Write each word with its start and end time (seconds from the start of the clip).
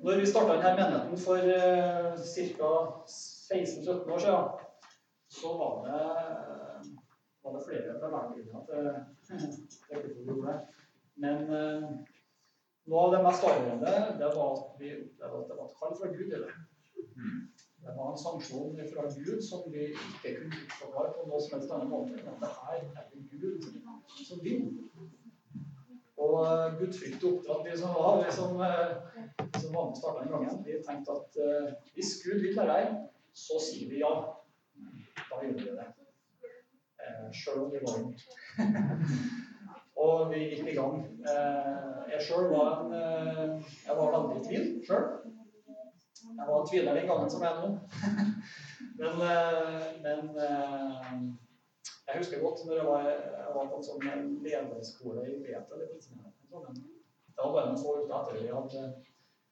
Når 0.00 0.20
vi 0.20 0.26
starta 0.26 0.56
denne 0.56 0.76
menigheten 0.78 1.18
for 1.20 1.36
uh, 1.36 2.14
ca. 2.34 2.70
16-17 3.06 4.12
år 4.14 4.22
siden, 4.24 4.44
så 5.28 5.48
var 5.60 5.74
det, 5.86 6.04
var 7.42 7.56
det 7.56 7.64
flere 7.66 7.98
beveggrunner 8.04 8.62
til 8.66 9.42
hvorfor 10.24 10.46
det. 10.46 10.56
Men 11.24 11.42
uh, 11.50 11.90
noe 12.90 13.04
av 13.06 13.14
det 13.14 13.22
mest 13.26 13.46
avgjørende 13.50 13.94
det 14.22 14.30
var 14.38 14.52
at 14.56 14.80
vi 14.80 14.94
opplevde 14.96 15.42
at 15.42 15.48
det 15.50 15.58
var 15.58 15.66
et 15.68 15.78
kall 15.82 15.96
fra 15.98 16.12
Gud 16.14 16.26
i 16.26 16.42
det. 16.44 16.54
Var 17.84 18.10
en 18.10 18.22
sanksjon 18.24 18.80
fra 18.92 19.04
Gud 19.26 19.42
som 19.44 19.66
vi 19.72 19.90
ikke 19.90 20.34
kunne 20.38 20.64
forklare 20.78 21.12
på 21.16 21.26
noen 21.26 21.44
som 21.44 21.56
helst 21.56 21.74
annen 21.74 21.92
måte. 21.92 22.22
Men 22.24 22.40
det 22.42 22.52
her 22.56 22.80
er 22.80 23.08
det 23.12 23.40
Gud 23.40 23.68
som 24.26 24.42
vil. 24.46 24.66
Og 26.30 26.40
uh, 26.46 26.78
gudfryktig 26.78 27.28
oppdratt, 27.32 27.64
vi 27.66 27.78
som 27.78 27.94
var 27.94 28.20
vi 28.24 28.34
som, 28.34 28.56
uh, 28.56 29.50
som 29.60 29.74
var 29.74 29.88
med 29.88 29.96
starta 29.98 30.22
den 30.22 30.32
gangen, 30.34 30.60
vi 30.66 30.76
tenkte 30.86 31.16
at 31.18 31.38
uh, 31.46 31.72
hvis 31.94 32.12
Gud 32.24 32.42
vil 32.44 32.54
dette 32.54 32.66
her, 32.70 32.92
så 33.34 33.58
sier 33.64 33.90
vi 33.90 34.02
ja. 34.04 34.12
Da 35.30 35.40
gjør 35.42 35.56
vi 35.58 35.74
det. 35.80 35.88
Uh, 37.00 37.26
Sjøl 37.34 37.64
om 37.64 37.74
vi 37.74 37.82
var 37.82 37.98
vondt. 37.98 38.26
og 40.04 40.30
vi 40.30 40.46
gikk 40.52 40.70
i 40.72 40.78
gang. 40.78 41.02
jeg 42.10 42.22
sjøl 42.24 42.46
var 42.48 42.78
en 42.84 42.92
Jeg 43.86 43.96
var 43.98 44.14
veldig 44.14 44.38
i 44.38 44.44
tvil 44.46 44.68
sjøl. 44.86 45.04
Jeg 46.30 46.46
var 46.46 46.56
en 46.60 46.70
tviler 46.70 46.96
den 46.96 47.10
gangen 47.10 47.30
som 47.30 47.44
jeg 47.44 47.50
er 47.50 47.60
nå. 47.60 47.68
men, 49.00 50.22
men 50.32 51.34
jeg 52.10 52.18
husker 52.18 52.42
godt 52.42 52.64
når 52.66 52.76
jeg 52.76 52.86
var, 52.86 53.08
jeg 53.10 53.54
var 53.54 53.68
på 53.70 53.78
en 53.78 53.86
sånn 53.86 54.02
lederskole 54.44 55.24
i 55.30 55.38
Beta. 55.44 55.78
Det 55.78 57.38
var 57.38 57.54
bare 57.54 57.68
noen 57.70 57.78
få 57.80 57.96
uker 58.00 58.16
etter 58.18 58.40
vi 58.40 58.50
hadde 58.50 58.86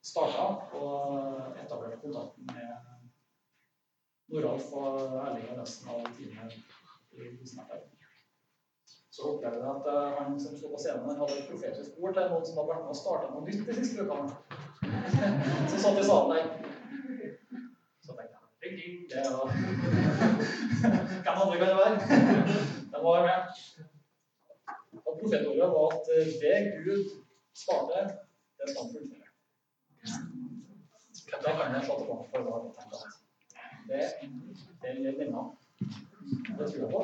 starta 0.09 0.47
og 0.79 1.61
etablert 1.63 2.03
kontakten 2.03 2.49
med 2.55 2.99
Noralf 4.35 4.73
og 4.77 4.99
Erling 5.23 5.47
og 5.53 5.63
resten 5.63 5.93
av 5.93 6.11
teamet 6.17 6.59
i 7.19 7.47
Snapper. 7.49 7.87
Så 9.19 9.33
opplevde 9.33 9.63
jeg 9.63 9.71
at 9.71 9.87
eh, 9.91 10.19
han 10.19 10.37
som 10.41 10.55
sto 10.55 10.69
på 10.71 10.79
scenen, 10.79 11.17
hadde 11.19 11.39
et 11.41 11.49
profetisk 11.51 11.97
ord 11.99 12.13
til 12.15 12.29
noen 12.31 12.45
som 12.47 12.61
hadde 12.61 12.71
vært 12.73 12.85
med 12.85 12.93
og 12.95 12.99
starta 13.01 13.31
noe 13.33 13.47
nytt 13.47 13.65
de 13.67 13.79
siste 13.79 14.05
ukene. 14.05 14.37
Som 15.71 15.81
satt 15.83 15.99
i 15.99 16.05
salen 16.07 16.37
der. 16.37 16.68
Det 18.69 19.23
var 19.35 19.47
hvem 21.25 21.41
andre 21.43 21.59
kan 21.59 21.69
det 21.69 21.77
være? 21.83 21.97
De 22.93 22.99
var 23.05 23.23
med. 23.29 23.41
Og 25.07 25.13
profetordet 25.21 25.69
var 25.75 25.87
at 25.97 26.05
eh, 26.15 26.27
det 26.43 26.57
Gud 26.85 27.05
starter, 27.63 28.05
det 28.59 28.67
skal 28.69 28.83
han 28.83 28.93
fullføre. 28.95 29.29
Det 31.45 31.53
kan 31.59 31.75
jeg 31.75 31.85
slå 31.85 31.95
tilbake 31.99 32.27
på 32.33 32.39
og 32.39 32.75
det, 33.89 34.03
det 34.83 34.89
gjelder 34.95 35.25
denne. 35.25 35.43
Det 36.59 36.65
tror 36.71 36.81
jeg 36.83 36.91
på. 36.95 37.03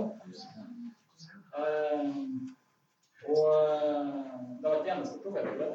Eh, 1.58 2.04
og 3.32 3.44
eh, 3.56 4.06
det 4.60 4.66
var 4.68 4.76
ikke 4.78 4.94
eneste 4.96 5.18
profetordet. 5.22 5.70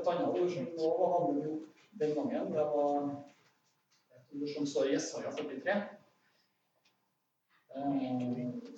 Et 0.00 0.10
annet 0.10 0.28
ord 0.28 0.50
som 0.54 0.64
nå 0.78 0.88
handler 1.14 1.48
om 1.50 1.58
den 2.00 2.14
gangen, 2.14 2.52
det 2.52 2.64
var 2.74 2.94
ord 4.32 4.48
som 4.54 4.66
står 4.66 4.90
i 4.90 4.92
Jesaja 4.96 5.32
43 5.32 5.78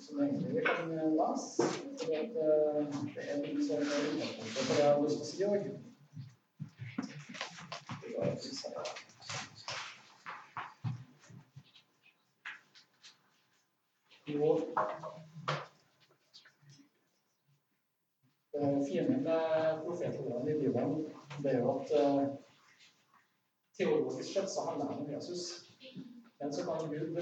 som 0.01 0.19
egentlig 0.21 0.55
vi 0.55 0.61
kan 0.65 0.89
lese. 0.89 1.63
For 1.97 2.05
det 2.07 2.15
er 2.17 3.37
sånn 3.67 3.85
utgangspunktet 3.85 4.65
for 4.65 4.73
det 4.73 4.81
jeg 4.81 4.89
har 4.89 5.01
lyst 5.03 5.17
til 5.17 5.25
å 5.25 5.29
si 5.29 5.39
òg. 5.47 5.63
Profetordene 19.81 20.51
i 20.51 20.59
Bibelen, 20.59 20.93
det 21.43 21.51
er 21.55 21.61
at 21.71 21.87
teologisk 23.81 24.33
sett 24.33 24.49
så 24.49 24.65
handler 24.69 24.85
det 24.85 24.99
om 24.99 25.11
Jesus. 25.13 25.65
Men 26.39 26.53
så 26.53 26.65
kan 26.65 26.89
Gud 26.89 27.13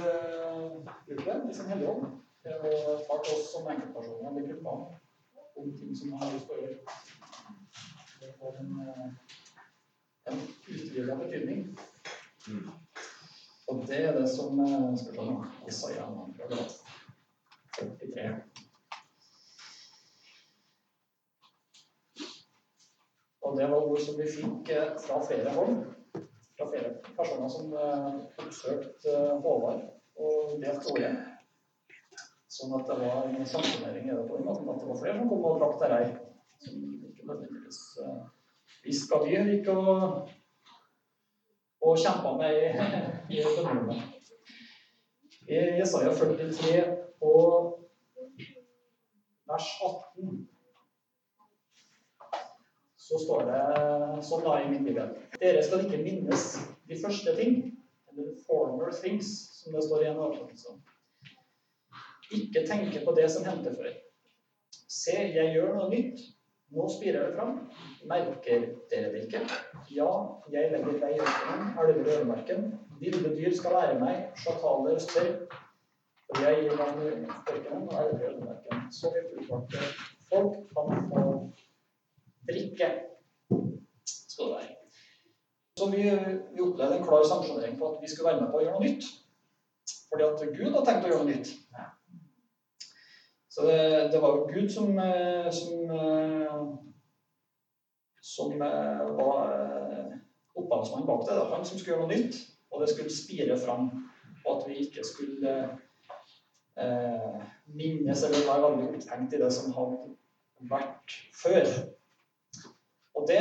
bruke 1.06 1.34
det 1.34 1.52
i 1.52 1.54
sin 1.54 1.66
hellige 1.66 1.92
ånd 1.92 2.06
til 2.44 2.54
å 2.56 2.96
ta 3.08 3.18
til 3.24 3.36
oss 3.36 3.52
som 3.52 3.68
enkeltpersoner 3.68 4.30
eller 4.32 4.48
grupper 4.48 4.78
om 5.60 5.72
ting 5.80 5.96
som 5.96 6.14
han 6.14 6.24
har 6.24 6.36
lyst 6.36 6.48
til 6.48 6.56
å 6.56 6.62
gjøre. 6.64 6.80
Det 8.20 8.32
får 8.40 8.60
en, 8.62 8.72
uh, 8.84 9.08
en 10.32 10.42
utvidet 10.68 11.18
betydning. 11.20 11.62
Og 13.70 13.84
det 13.88 14.00
er 14.08 14.16
det 14.20 14.28
som 14.32 14.60
skal 14.98 15.16
se 15.16 15.28
nå 15.30 15.36
Isaiah 15.68 16.10
43. 17.78 18.30
Og 23.42 23.58
det 23.58 23.70
var 23.72 23.86
ord 23.86 24.02
som 24.04 24.20
vi 24.20 24.28
fikk 24.32 24.74
fra 25.06 25.22
flere 25.28 25.54
hold 25.56 25.99
fra 26.60 26.70
flere 26.70 26.92
personer 27.16 27.52
som 27.56 27.76
oppsøkte 28.44 29.14
uh, 29.16 29.38
Håvard 29.44 29.86
og 30.20 30.58
delt 30.60 30.90
ordet. 30.92 31.14
Sånn 32.50 32.76
at 32.76 32.90
det 32.90 32.98
var 33.00 33.30
en 33.30 33.48
samfunnering 33.48 34.10
i 34.10 34.12
det 34.12 34.26
på 34.28 34.36
den 34.36 34.50
måten 34.50 34.68
at 34.74 34.82
det 34.82 34.90
var 34.90 35.00
flere 35.00 35.22
som 35.22 35.32
kom 35.32 35.48
og 35.48 35.62
drakk 35.62 35.80
terrei. 35.80 36.04
Som 36.60 36.84
ikke 37.08 37.30
nødvendigvis 37.30 37.82
visste 38.84 39.14
hva 39.14 39.22
vi 39.24 39.38
gikk 39.38 39.70
og, 39.72 40.32
og 41.86 42.00
kjempa 42.04 42.36
med 42.42 42.58
i, 42.60 42.72
i 43.38 43.44
bønnerommet. 43.46 44.20
I 45.50 45.62
Jesaja 45.80 46.12
43 46.14 46.84
og 47.26 47.86
vers 49.50 49.70
18 49.86 50.49
så 53.10 53.18
står 53.18 53.48
det 53.50 54.24
sånn 54.28 54.44
da 54.46 54.56
i 54.62 54.68
min 54.70 54.84
bibel. 54.86 55.14
Dere 55.42 55.64
skal 55.66 55.86
ikke 55.86 56.02
minnes 56.04 56.44
de 56.90 56.98
første 57.02 57.34
ting, 57.40 57.56
eller 58.12 58.36
former 58.46 58.92
things, 58.94 59.32
som 59.58 59.74
det 59.74 59.82
står 59.86 60.04
i 60.04 60.10
en 60.12 60.20
oversettelse. 60.22 60.76
Ikke 62.38 62.68
tenke 62.70 63.02
på 63.06 63.16
det 63.18 63.26
som 63.34 63.48
hendte 63.50 63.74
før. 63.74 63.96
Se, 64.76 65.16
jeg 65.16 65.56
gjør 65.56 65.74
noe 65.78 65.88
nytt. 65.90 66.22
Nå 66.70 66.86
spirer 66.94 67.26
det 67.26 67.38
fram. 67.40 67.56
Merker 68.12 68.68
dere 68.92 69.10
det 69.16 69.24
ikke? 69.26 69.42
Ja, 69.96 70.12
jeg 70.54 70.70
legger 70.76 71.02
vei 71.02 71.16
i 71.16 71.24
ørkenen, 71.24 71.72
elver 71.82 72.04
i 72.04 72.14
ødemarken. 72.20 72.70
Ville 73.02 73.34
dyr 73.34 73.56
skal 73.58 73.74
lære 73.80 73.98
meg, 74.04 74.22
sjakaler 74.44 75.02
spør. 75.02 75.34
Og 76.30 76.44
jeg 76.46 76.62
gir 76.62 76.78
dem 76.78 77.02
ørkenen 77.10 77.90
og 77.90 77.98
elver 78.04 78.22
i 78.22 78.32
ødemarken. 78.36 78.86
Så 78.94 79.10
vi 79.16 79.26
utvalgte 79.40 79.82
folk 80.30 80.54
kan 80.76 81.10
få 81.10 81.26
drikke. 82.50 82.90
Skal 84.10 84.46
det 84.46 84.58
være. 84.58 84.76
Så 85.80 85.88
vi, 85.94 86.04
vi 86.54 86.62
opplevde 86.66 86.98
en 86.98 87.08
klar 87.08 87.24
sanksjonering 87.28 87.80
på 87.80 87.94
at 87.94 88.02
vi 88.04 88.12
skulle 88.12 88.32
være 88.32 88.42
med 88.42 88.52
på 88.52 88.60
å 88.60 88.64
gjøre 88.66 88.76
noe 88.76 88.86
nytt. 88.88 89.10
Fordi 90.10 90.26
at 90.28 90.46
Gud 90.58 90.76
har 90.76 90.86
tenkt 90.88 91.08
å 91.08 91.12
gjøre 91.12 91.24
noe 91.24 91.34
nytt. 91.36 91.54
Så 93.50 93.66
det, 93.68 93.80
det 94.14 94.22
var 94.22 94.36
jo 94.36 94.48
Gud 94.54 94.70
som, 94.74 94.92
eh, 95.00 95.50
som, 95.52 95.92
eh, 95.96 96.58
som 98.22 98.62
eh, 98.62 99.06
var 99.20 99.54
opphavsmannen 100.60 101.08
bak 101.08 101.26
det. 101.26 101.34
Det 101.34 101.44
var 101.44 101.56
han 101.56 101.66
som 101.66 101.80
skulle 101.80 101.96
gjøre 101.96 102.08
noe 102.08 102.18
nytt, 102.18 102.42
og 102.72 102.82
det 102.82 102.90
skulle 102.92 103.14
spire 103.14 103.58
fram. 103.60 103.90
Og 104.46 104.52
at 104.56 104.68
vi 104.70 104.82
ikke 104.84 105.06
skulle 105.08 105.56
eh, 106.80 107.40
minnes 107.66 108.24
eller 108.24 108.48
være 108.48 108.66
veldig 108.68 108.90
opphengt 108.98 109.34
i 109.36 109.42
det 109.42 109.52
som 109.54 109.74
hadde 109.76 110.70
vært 110.72 111.18
før. 111.44 111.72
Og 113.20 113.28
det 113.28 113.40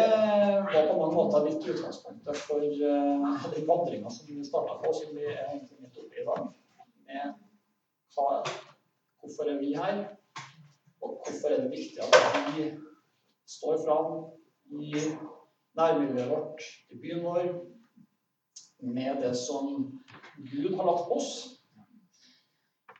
var 0.75 0.89
på 0.89 0.95
mange 0.99 1.15
måter 1.15 1.45
litt 1.47 1.63
utgangspunktet 1.63 2.39
for 2.49 2.59
uh, 2.59 3.45
den 3.55 3.67
vandringa 3.69 4.11
som 4.11 4.27
vi 4.27 4.43
starta 4.43 4.75
på, 4.83 4.91
som 4.91 5.13
vi 5.15 5.23
er 5.23 5.45
egentlig 5.53 5.79
midt 5.85 6.01
oppe 6.03 6.19
i 6.19 6.25
dag. 6.27 6.49
Med 7.07 7.37
hva, 8.17 8.41
hvorfor 9.23 9.53
er 9.53 9.61
vi 9.61 9.77
her, 9.79 10.01
og 10.99 11.21
hvorfor 11.23 11.55
er 11.55 11.63
det 11.63 11.71
viktig 11.77 12.03
at 12.03 12.57
vi 12.57 12.67
står 13.47 13.79
fram 13.85 14.17
i 14.83 14.91
nærmiljøet 15.79 16.33
vårt, 16.33 16.67
i 16.91 16.99
byen 16.99 17.23
vår, 17.29 17.47
med 18.83 19.23
det 19.23 19.37
som 19.39 19.71
Gud 20.43 20.75
har 20.75 20.91
lagt 20.91 21.07
på 21.07 21.23
oss 21.23 21.58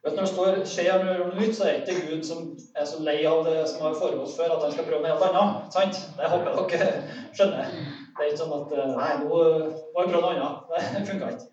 Vet, 0.05 0.15
når 0.15 0.25
det 0.25 0.33
står 0.33 0.59
'skjer 0.65 1.05
noe 1.05 1.31
nytt', 1.41 1.57
så 1.57 1.65
er 1.65 1.79
det 1.85 1.95
ikke 1.95 2.11
Gud 2.11 2.25
som 2.25 2.59
er 2.77 2.85
så 2.87 3.03
lei 3.03 3.19
av 3.27 3.45
det 3.47 3.69
som 3.69 3.83
har 3.87 3.97
foregått 3.99 4.37
før, 4.37 4.57
at 4.57 4.63
han 4.63 4.73
skal 4.73 4.87
prøve 4.87 5.03
med 5.03 5.11
helt 5.11 5.25
annet. 5.29 5.73
sant? 5.75 5.97
Det 6.17 6.31
håper 6.33 6.51
jeg 6.51 6.69
dere 6.73 6.91
skjønner. 7.35 7.73
Det 8.15 8.25
er 8.25 8.31
ikke 8.31 8.43
sånn 8.43 8.59
at 8.61 8.75
eh, 8.79 8.93
'Nei, 8.95 9.13
nå 9.23 9.41
har 9.43 10.05
jeg 10.05 10.13
prøvd 10.13 10.23
noe 10.23 10.35
annet'. 10.35 10.61
Det 10.95 11.07
funka 11.11 11.33
ikke. 11.35 11.49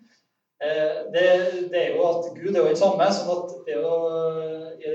Eh, 0.64 0.94
det, 1.12 1.24
det, 1.72 1.80
er 1.82 1.96
jo 1.96 2.04
at 2.08 2.24
Gud 2.42 2.54
er 2.54 2.62
jo 2.62 2.70
den 2.70 2.80
samme. 2.80 3.10
sånn 3.12 3.32
at 3.34 3.50
det 3.66 3.74
er 3.74 3.82
jo, 3.82 3.96
I 4.80 4.94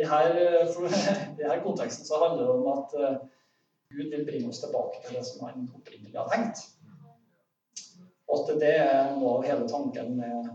denne 1.38 1.62
konteksten 1.68 2.07
så 2.07 2.21
handler 2.24 2.47
det 2.47 2.56
om 2.56 2.69
at 2.74 2.95
eh, 2.97 3.18
Gud 3.92 4.07
vil 4.15 4.25
bringe 4.25 4.50
oss 4.50 4.63
tilbake 4.63 5.04
til 5.04 5.19
det 5.19 5.25
som 5.27 5.44
han 5.45 5.68
opprinnelig 5.75 6.18
har 6.18 6.31
tenkt. 6.31 6.63
Og 8.31 8.39
at 8.39 8.62
det 8.63 8.75
er 8.80 9.12
noe 9.19 9.38
av 9.38 9.45
hele 9.45 9.68
tanken 9.69 10.15
med, 10.18 10.50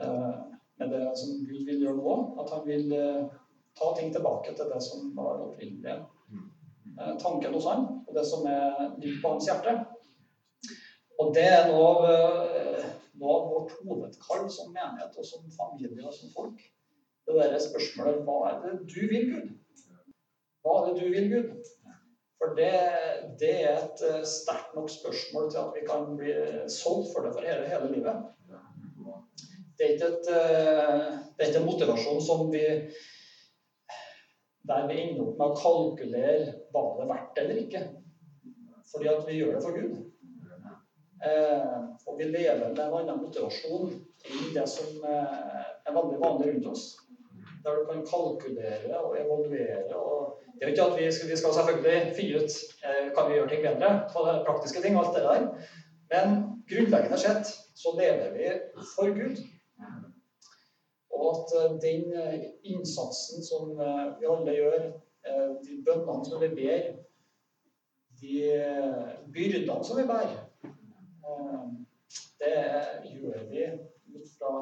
eh, 0.00 0.32
med 0.80 0.92
det 0.94 1.04
som 1.20 1.44
Gud 1.44 1.64
vil 1.68 1.84
gjøre 1.84 1.98
nå. 1.98 2.16
At 2.42 2.52
han 2.54 2.66
vil 2.66 2.92
eh, 2.96 3.28
ta 3.78 3.92
ting 3.96 4.12
tilbake 4.14 4.54
til 4.56 4.72
det 4.72 4.80
som 4.84 5.12
var 5.16 5.42
opprinnelig 5.44 5.96
eh, 5.96 7.14
tanken 7.22 7.56
hos 7.56 7.68
han, 7.70 7.86
og 8.06 8.16
det 8.16 8.26
som 8.28 8.46
er 8.50 8.90
dypt 9.00 9.22
på 9.22 9.34
hans 9.34 9.48
hjerte. 9.50 9.76
Og 11.20 11.34
det 11.36 11.46
er 11.52 11.68
noe 11.68 11.88
av, 11.92 12.04
noe 13.20 13.32
av 13.36 13.48
vårt 13.50 13.74
hovedkall 13.84 14.46
som 14.52 14.72
menighet 14.72 15.18
og 15.20 15.26
som 15.28 15.44
familie 15.52 16.06
og 16.06 16.16
som 16.16 16.32
folk. 16.32 16.62
Det 17.28 17.36
derre 17.36 17.60
spørsmålet 17.60 18.22
Hva 18.24 18.38
er 18.48 18.62
det 18.64 18.72
du 18.88 19.02
vil, 19.10 19.28
Gud? 19.34 19.50
Hva 20.64 20.78
er 20.78 20.88
det 20.88 21.04
du 21.04 21.12
vil, 21.12 21.28
Gud? 21.34 21.68
For 22.40 22.56
det, 22.56 22.72
det 23.40 23.52
er 23.68 23.82
et 23.82 24.02
sterkt 24.26 24.72
nok 24.72 24.88
spørsmål 24.88 25.50
til 25.52 25.60
at 25.60 25.74
vi 25.76 25.84
kan 25.84 26.06
bli 26.16 26.32
solgt 26.72 27.12
for 27.12 27.26
det 27.26 27.34
for 27.36 27.44
hele, 27.44 27.68
hele 27.68 27.90
livet. 27.92 28.22
Det 29.80 29.86
er, 29.88 30.02
et, 30.10 30.26
det 30.28 31.40
er 31.40 31.48
ikke 31.48 31.60
en 31.62 31.70
motivasjon 31.70 32.18
som 32.20 32.50
vi 32.52 32.66
der 34.68 34.86
vi 34.88 35.00
ender 35.00 35.24
opp 35.24 35.38
med 35.38 35.46
å 35.46 35.58
kalkulere 35.58 36.54
hva 36.70 36.82
det 36.94 37.04
er 37.04 37.10
verdt 37.10 37.40
eller 37.42 37.60
ikke. 37.64 37.82
Fordi 38.90 39.08
at 39.10 39.26
vi 39.28 39.38
gjør 39.38 39.56
det 39.56 39.62
for 39.64 39.76
Gud. 39.76 39.94
Eh, 41.20 41.78
og 42.08 42.18
vi 42.18 42.28
lever 42.30 42.60
med 42.62 42.78
en 42.80 42.94
annen 42.96 43.20
motivasjon 43.20 43.90
i 43.92 44.50
det 44.54 44.66
som 44.70 45.04
eh, 45.04 45.40
er 45.86 45.96
veldig 45.96 46.20
vanlig 46.22 46.52
rundt 46.52 46.70
oss. 46.72 46.86
Der 47.64 47.76
du 47.76 47.84
kan 47.88 48.04
kalkulere 48.08 49.02
og 49.02 49.18
evaluere. 49.20 49.96
og 49.96 50.40
Det 50.54 50.64
er 50.64 50.70
jo 50.70 50.74
ikke 50.74 50.86
at 50.86 50.98
vi 51.00 51.10
skal, 51.12 51.30
vi 51.30 51.36
skal 51.36 51.56
selvfølgelig 51.58 52.14
finne 52.16 52.40
ut 52.40 52.58
eh, 52.88 53.06
kan 53.16 53.28
vi 53.28 53.36
gjøre 53.36 53.52
ting 53.52 53.66
bedre 53.66 53.92
på 54.12 54.26
det 54.28 54.36
praktiske 54.48 54.82
ting, 54.84 54.96
alt 54.96 55.16
det 55.16 55.26
der. 55.26 55.48
Men 56.10 56.36
grunnleggende 56.70 57.20
sett 57.20 57.52
så 57.82 57.94
lever 57.98 58.32
vi 58.36 58.52
for 58.94 59.12
Gud. 59.14 59.42
Og 61.20 61.36
at 61.36 61.48
eh, 61.60 61.76
den 61.82 62.12
eh, 62.12 62.44
innsatsen 62.62 63.44
som 63.44 63.80
eh, 63.80 64.20
vi 64.20 64.26
alle 64.26 64.56
gjør, 64.56 64.90
de 65.60 65.74
bønnene 65.84 66.24
som 66.24 66.40
vi 66.40 66.48
ber, 66.48 66.84
de 68.22 68.36
byrdene 69.34 69.84
som 69.84 69.98
vi 69.98 70.06
bærer, 70.08 70.38
det 72.40 72.54
gjør 73.04 73.42
vi 73.50 73.66
ut 74.14 74.30
fra 74.38 74.52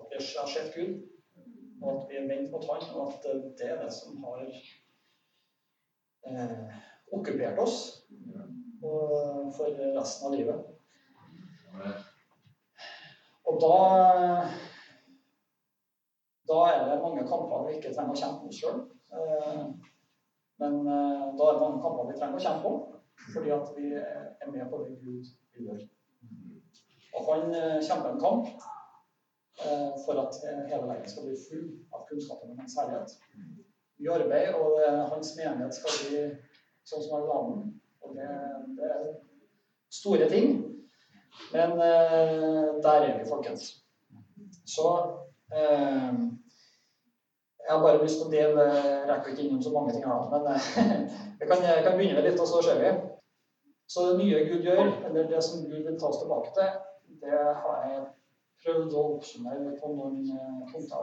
at 0.00 0.06
vi 0.14 0.22
har 0.22 0.48
sett 0.48 0.72
Gud, 0.72 0.94
og 1.82 1.90
at 1.92 2.06
vi 2.08 2.16
er 2.16 2.30
vendt 2.30 2.54
mot 2.54 2.64
Han, 2.70 2.86
og 2.96 3.12
at 3.12 3.28
det 3.60 3.68
er 3.68 3.82
det 3.82 3.92
som 3.92 4.16
har 4.24 4.40
eh, 6.24 6.80
okkupert 7.12 7.60
oss 7.66 7.76
for 8.80 9.76
resten 9.76 10.30
av 10.30 10.38
livet. 10.38 10.64
Og 13.44 13.60
da 13.60 13.76
da 16.48 16.58
er 16.72 16.84
det 16.88 17.02
mange 17.02 17.26
kamper 17.28 17.66
vi 17.66 17.76
ikke 17.76 17.92
trenger 17.92 18.14
å 18.14 18.20
kjempe 18.20 18.48
om 18.48 18.54
sjøl. 18.56 18.80
Eh, 19.12 19.64
men 20.62 20.78
eh, 20.80 21.26
da 21.36 21.48
er 21.48 21.58
det 21.58 21.64
mange 21.64 21.82
kamper 21.84 22.08
vi 22.08 22.16
trenger 22.16 22.40
å 22.40 22.44
kjempe 22.46 22.72
om, 22.72 22.80
fordi 23.34 23.52
at 23.56 23.70
vi 23.76 23.92
er 23.98 24.48
med 24.54 24.70
på 24.70 24.80
det 24.82 24.96
Gud 25.02 25.28
vil 25.54 25.68
gjøre. 25.68 25.88
Og 27.18 27.28
han 27.28 27.54
eh, 27.58 27.78
kjemper 27.84 28.14
en 28.14 28.24
kamp 28.24 28.66
for 30.04 30.14
at 30.22 30.36
hele 30.70 30.84
verden 30.86 31.08
skal 31.10 31.24
bli 31.26 31.32
full 31.42 31.62
av 31.90 32.04
kunnskapen 32.06 32.52
om 32.52 32.60
hans 32.62 32.76
herlighet. 32.78 33.16
Mye 33.98 34.12
arbeid, 34.14 34.52
og 34.54 34.76
hans 35.10 35.32
menighet 35.34 35.74
skal 35.74 35.96
bli 35.98 36.20
sånn 36.86 37.02
som 37.02 37.24
la 37.26 37.40
den. 37.48 37.64
Og 38.06 38.12
det, 38.14 38.28
det, 38.78 38.90
er 38.94 39.08
store 39.90 40.28
ting. 40.30 40.60
Men 41.50 41.74
der 41.74 43.08
er 43.08 43.18
vi, 43.18 43.26
folkens. 43.26 43.72
Så 44.62 44.86
jeg 47.68 47.70
har 47.70 47.82
bare 47.82 48.02
lyst 48.02 48.18
til 48.20 48.28
å 48.28 48.32
dele 48.32 48.64
rekker 49.08 49.32
ikke 49.32 49.44
innom 49.46 49.62
så 49.64 49.72
mange 49.74 49.92
ting 49.94 50.04
her, 50.08 50.28
men 50.32 50.42
jeg 51.40 51.46
kan, 51.48 51.64
jeg 51.64 51.84
kan 51.86 51.96
begynne 51.96 52.24
litt, 52.24 52.40
og 52.40 52.48
så 52.50 52.62
ser 52.64 52.78
vi. 52.82 52.90
Så 53.88 53.98
det 54.10 54.18
nye 54.20 54.44
Gud 54.48 54.62
gjør, 54.68 54.84
eller 55.08 55.30
det 55.30 55.40
som 55.44 55.64
Gud 55.64 55.82
vil 55.86 55.98
ta 56.00 56.06
oss 56.10 56.20
tilbake 56.22 56.50
til, 56.56 56.68
det 57.22 57.38
har 57.62 57.76
jeg 57.88 58.02
prøvd 58.64 58.90
å 58.92 59.06
oppsummere 59.14 59.76
på 59.80 59.86
noen 59.94 60.18
eh, 60.34 60.60
punkter. 60.72 61.02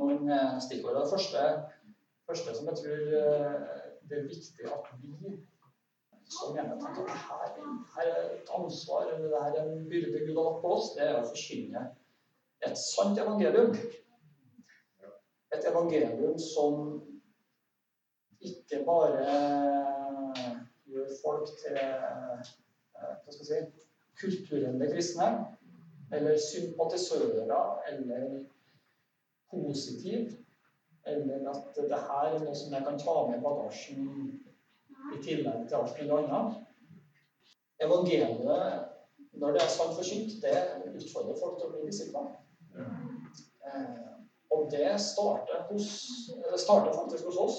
Noen 0.00 0.20
eh, 0.30 0.56
stikkord. 0.64 0.98
Det 0.98 1.12
første, 1.12 1.46
første 2.30 2.56
som 2.56 2.70
jeg 2.70 2.76
tror 2.80 2.98
det 4.10 4.18
er 4.18 4.26
viktig 4.26 4.66
at 4.66 4.90
vi 5.02 5.36
som 6.30 6.54
gjerne 6.54 6.78
tenker 6.78 7.06
at 7.10 7.22
her, 7.26 7.54
her 7.94 8.10
er 8.10 8.28
et 8.36 8.50
ansvar, 8.54 9.08
eller 9.14 9.30
det 9.30 9.42
her 9.44 9.56
er 9.58 9.70
en 9.70 9.88
byrde 9.90 10.22
Gud 10.26 10.36
har 10.36 10.46
lagt 10.46 10.62
på 10.62 10.72
oss, 10.76 10.92
det 10.96 11.06
er 11.06 11.18
å 11.18 11.26
forkynne 11.26 11.82
et 12.66 12.76
sant 12.76 13.18
evangelium. 13.18 13.76
Et 15.52 15.64
evangelium 15.72 16.38
som 16.38 17.00
ikke 18.40 18.82
bare 18.86 19.24
gjør 20.90 21.08
folk 21.22 21.48
til 21.62 21.78
eh, 21.80 22.50
hva 23.00 23.32
skal 23.32 23.46
jeg 23.48 23.48
si, 23.48 23.86
kulturelle 24.20 24.90
kristne, 24.92 25.28
eller 26.12 26.36
sympatisører, 26.36 27.82
eller 27.90 28.44
positiv, 29.50 30.30
eller 31.06 31.50
at 31.50 31.76
det 31.76 32.00
her 32.08 32.34
er 32.34 32.42
noe 32.44 32.56
som 32.56 32.74
jeg 32.74 32.86
kan 32.86 32.98
ta 33.00 33.14
med 33.28 33.38
i 33.38 33.44
bagasjen 33.44 34.10
i 35.14 35.22
tillegg 35.24 35.64
til 35.68 35.78
alt 35.78 36.02
mulig 36.02 36.18
annet. 36.18 36.58
Evangeliet, 37.80 38.90
når 39.32 39.56
det 39.56 39.62
er 39.62 39.72
sant 39.72 39.96
forsynt, 39.96 40.36
det 40.44 40.56
utfordrer 40.92 41.40
folk 41.40 41.58
til 41.58 41.70
å 41.70 41.72
bli 41.74 41.86
disipler. 41.88 42.28
Eh, 42.78 44.14
og 44.50 44.66
det 44.70 45.00
starter, 45.00 45.62
hos, 45.70 45.90
starter, 46.56 46.92
faktisk 46.92 47.24
hos 47.30 47.36
oss. 47.36 47.58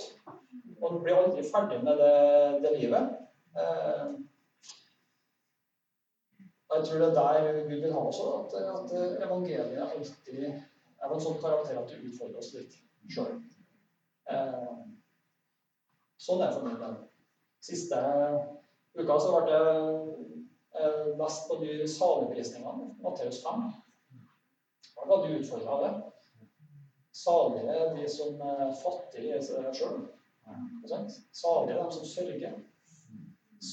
Og 0.82 0.94
du 0.94 1.00
blir 1.04 1.16
aldri 1.16 1.44
ferdig 1.46 1.80
med 1.86 2.02
det, 2.02 2.16
det 2.64 2.74
livet. 2.80 3.16
Eh, 3.58 4.14
og 6.72 6.78
jeg 6.78 6.88
tror 6.88 7.00
det 7.00 7.08
er 7.08 7.16
der 7.16 7.64
Gud 7.70 7.80
vil 7.84 7.94
ha 7.94 8.02
oss 8.08 8.20
at, 8.24 8.54
at 8.64 8.94
evangeliet 9.26 9.82
alltid 9.84 10.46
er 10.48 10.62
av 11.04 11.16
en 11.16 11.24
sånn 11.24 11.40
karakter 11.42 11.80
at 11.80 11.90
det 11.92 12.00
utfordrer 12.08 12.40
oss 12.40 12.54
litt 12.56 12.78
sjøl. 13.12 13.34
Eh, 14.32 14.70
sånn 16.22 16.42
er 16.42 16.48
det 16.48 16.56
for 16.56 16.68
min 16.68 16.80
del. 16.80 16.96
Siste 17.62 18.00
uka 18.98 19.18
så 19.20 19.36
ble 19.36 19.60
det 19.60 21.16
best 21.20 21.50
på 21.50 21.60
de 21.62 21.88
saligprisningene, 21.90 22.94
Matteus 23.04 23.42
5. 23.44 23.68
Da 25.02 25.08
var 25.08 25.28
du 25.28 25.34
utfordra 25.34 25.70
av 25.70 25.84
det. 25.84 25.94
Salige 27.12 27.74
er 27.74 27.96
de 27.96 28.10
som 28.10 28.42
er 28.46 28.68
fattige 28.78 29.38
i 29.40 29.44
seg 29.44 29.72
sjøl. 29.74 30.04
Salige 31.34 31.74
er 31.74 31.80
de 31.80 31.96
som 31.96 32.06
sørger. 32.06 32.60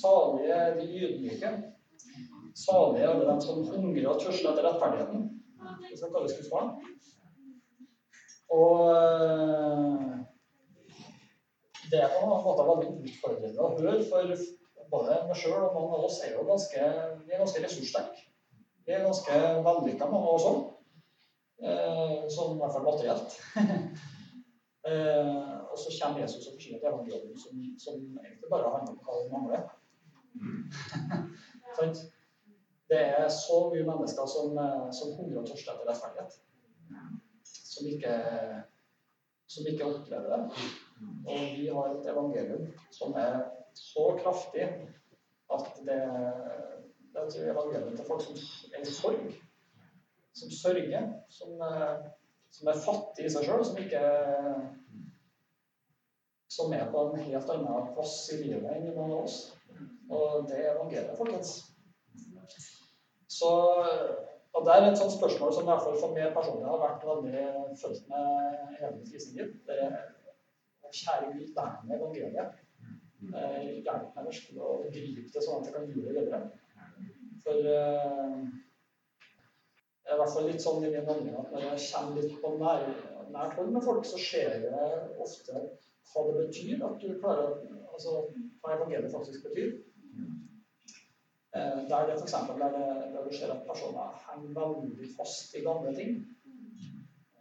Salige 0.01 0.55
er 0.55 0.79
de 0.79 0.87
ydmyke. 0.89 1.51
Salige 2.57 3.05
er 3.05 3.13
alle 3.13 3.27
de 3.29 3.45
som 3.45 3.61
hungrer 3.69 4.09
og 4.09 4.23
tørster 4.23 4.49
etter 4.51 4.65
rettferdigheten. 4.71 5.29
Det 5.85 5.99
skal 6.01 6.15
kalles 6.17 6.39
Guds 6.39 6.51
barn. 6.55 6.73
Og 8.57 8.89
eh, 8.97 10.17
det 11.93 12.01
er 12.01 12.15
på 12.17 12.25
en 12.25 12.33
måte 12.49 12.67
veldig 12.71 12.95
utfordrende 13.05 13.67
å 13.67 13.75
høre, 13.77 14.01
for 14.09 14.33
både 14.89 15.21
meg 15.29 15.37
sjøl 15.37 15.61
og 15.61 15.77
mange 15.77 16.01
av 16.01 16.09
oss 16.09 16.23
er 16.25 16.33
jo 16.39 16.49
ganske, 16.49 16.89
vi 17.27 17.37
er 17.37 17.45
ganske 17.45 17.63
ressurssterke. 17.67 18.27
Vi 18.89 18.97
er 18.97 19.05
ganske 19.05 19.39
vellykka, 19.69 20.09
mange 20.09 20.33
av 20.33 20.41
oss 20.41 20.49
òg. 20.49 20.67
Eh, 21.59 22.29
sånn 22.31 22.55
i 22.55 22.61
hvert 22.61 22.75
fall 22.75 22.85
materielt. 22.87 23.35
eh, 24.89 25.57
og 25.67 25.81
så 25.81 25.91
kommer 25.97 26.23
Jesus 26.23 26.47
og 26.47 26.55
forsyner 26.55 26.79
et 26.79 26.87
evangelium 26.87 27.35
som, 27.43 27.65
som, 27.83 28.05
egentlig 28.23 28.53
bare 28.53 28.71
handler 28.77 28.95
om 28.95 29.01
hva 29.03 29.17
vi 29.19 29.33
mangler. 29.33 29.65
Sant? 31.79 32.05
Det 32.89 33.01
er 33.19 33.27
så 33.35 33.59
mye 33.73 33.89
mennesker 33.89 34.31
som, 34.31 34.55
eh, 34.55 34.87
som 34.95 35.17
hungrer 35.19 35.43
og 35.43 35.51
tørster 35.51 35.75
etter 35.75 35.91
rettferdighet. 35.91 36.39
Som 37.49 37.91
ikke, 37.91 38.15
som 39.51 39.67
ikke 39.71 39.91
opplever 39.91 40.31
det. 40.31 40.71
Og 41.27 41.43
vi 41.59 41.67
har 41.75 41.91
et 41.91 42.09
evangelium 42.11 42.71
som 42.95 43.19
er 43.19 43.43
så 43.75 44.07
kraftig 44.23 44.71
at 45.55 45.69
det, 45.87 46.01
det 47.13 47.21
er 47.27 47.53
evangelium 47.53 47.99
til 47.99 48.07
folk 48.07 48.25
som 48.25 48.39
er 48.75 48.83
i 48.83 48.95
sorg 48.95 49.29
som 50.39 50.53
sørger, 50.55 51.09
som, 51.33 51.55
eh, 51.69 52.09
som 52.55 52.71
er 52.71 52.85
fattig 52.85 53.27
i 53.27 53.33
seg 53.33 53.47
sjøl, 53.49 53.65
som 53.67 53.81
ikke 53.83 54.03
som 56.49 56.73
er 56.73 56.89
på 56.91 57.05
en 57.05 57.21
helt 57.21 57.51
annen 57.55 57.91
plass 57.95 58.15
i 58.33 58.41
livet 58.41 58.71
enn 58.73 58.87
noen 58.89 59.13
av 59.13 59.25
oss. 59.27 59.39
Og 60.09 60.47
det 60.49 60.63
er 60.63 60.71
evangeliet, 60.73 61.17
folkens. 61.19 61.59
Så, 63.29 63.51
og 64.57 64.65
Det 64.67 64.75
er 64.75 64.87
et 64.89 64.99
sånt 64.99 65.13
spørsmål 65.15 65.53
som 65.55 65.67
i 65.67 65.69
hvert 65.69 65.85
fall 65.85 65.99
for 66.01 66.17
meg 66.17 66.33
personlig 66.35 66.67
har 66.67 66.81
vært 66.81 67.05
veldig 67.07 67.43
fulgt 67.83 68.09
med 68.11 68.79
hele 68.81 69.03
krisen 69.05 69.37
kristne. 69.37 69.51
Det 69.69 69.77
er 69.85 69.99
Kjære 70.89 71.35
Gud, 71.35 71.53
vær 71.55 71.83
med 71.85 71.99
evangeliet. 71.99 72.57
Eh, 73.29 73.69
hjelp 73.85 74.15
meg 74.17 74.31
virkelig 74.31 74.63
å 74.65 74.73
gripe 74.89 75.27
det 75.35 75.43
sånn 75.45 75.61
at 75.61 75.69
jeg 75.69 75.75
kan 75.77 75.91
gjøre 75.93 76.15
det 76.17 76.25
bedre. 76.31 76.41
For 77.45 77.69
uh, 77.69 78.47
i 80.09 80.17
hvert 80.17 80.33
fall 80.33 80.47
litt 80.49 80.63
sånn 80.65 80.85
i 80.87 80.93
min 80.93 81.07
vandring 81.07 81.37
at 81.37 81.51
når 81.53 81.65
jeg 81.67 81.83
kommer 81.91 82.23
litt 82.23 82.39
på 82.43 82.53
nær, 82.61 82.87
nært 83.35 83.59
hold 83.59 83.75
med 83.75 83.85
folk, 83.85 84.07
så 84.09 84.21
ser 84.21 84.65
jeg 84.65 85.03
ofte 85.25 85.65
hva 86.09 86.25
det 86.29 86.47
betyr 86.47 86.87
at 86.87 87.03
du 87.03 87.11
klarer 87.21 87.59
Altså 87.99 88.13
hva 88.63 88.77
evangeliet 88.77 89.11
faktisk 89.11 89.49
betyr. 89.49 89.73
Uh, 91.51 91.81
der 91.91 92.05
det 92.07 92.15
f.eks. 92.21 92.35
Der, 92.61 92.77
der 93.11 93.25
du 93.25 93.33
ser 93.35 93.51
at 93.51 93.65
personer 93.67 94.13
henger 94.23 94.53
veldig 94.55 95.09
fast 95.17 95.57
i 95.59 95.65
gamle 95.65 95.91
ting. 95.97 96.21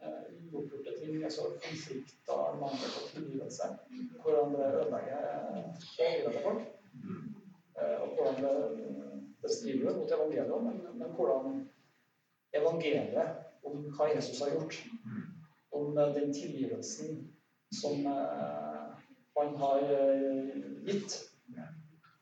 Uh, 0.02 0.24
uoppgjorte 0.48 0.96
ting, 0.98 1.20
altså 1.30 1.52
konflikter, 1.62 2.58
mangel 2.64 2.90
på 2.96 3.04
tilgivelse. 3.12 3.70
Hvordan 4.24 4.58
det 4.58 4.72
ødelegger 4.80 5.22
til 5.94 6.42
folk. 6.48 6.66
og 7.78 8.08
hvordan 8.18 8.42
det 8.42 8.56
det 9.42 9.56
strider 9.56 9.98
mot 9.98 10.12
evangeliet, 10.12 10.64
men, 10.64 10.78
men 11.00 11.10
hvordan 11.16 11.70
evangeliet 12.56 13.66
om 13.68 13.88
hva 13.98 14.10
Jesus 14.14 14.42
har 14.42 14.54
gjort, 14.56 14.78
om 15.76 15.98
eh, 15.98 16.14
den 16.16 16.34
tilgivelsen 16.34 17.34
som 17.82 18.06
uh, 18.08 18.94
han 19.36 19.58
har 19.60 19.82
uh, 19.84 20.86
gitt, 20.88 21.18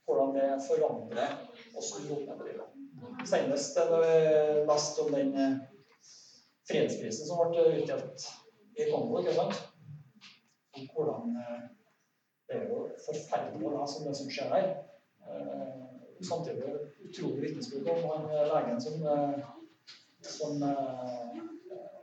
hvordan 0.05 0.33
det 0.33 0.47
forandrer 0.65 1.35
oss 1.77 1.91
som 1.91 2.07
med 2.09 2.41
livet. 2.47 2.73
Senest 3.29 3.77
da 3.77 3.99
vi 4.01 4.15
leste 4.65 5.05
om 5.05 5.13
den 5.13 5.31
fredsprisen 6.65 7.29
som 7.29 7.53
ble 7.53 7.67
utdelt 7.77 8.25
i 8.77 8.89
Kongo. 8.89 9.21
ikke 9.21 9.37
sant? 9.37 9.61
Om 10.75 10.89
hvordan 10.93 11.37
Det 12.45 12.57
er 12.57 12.67
jo 12.69 12.81
forferdelig 13.05 13.65
å 13.65 13.71
lese 13.73 14.01
om 14.01 14.09
det 14.09 14.17
som 14.17 14.33
skjer 14.33 14.51
der 14.53 14.67
samtidig 16.23 16.63
utrolig 17.09 17.41
vitnesbyrd 17.41 17.89
om 17.89 18.09
han 18.09 18.25
eh, 18.29 18.47
legen 18.53 18.81
som, 18.81 18.93
eh, 19.07 19.39
som 20.31 20.61
uh, 20.63 21.39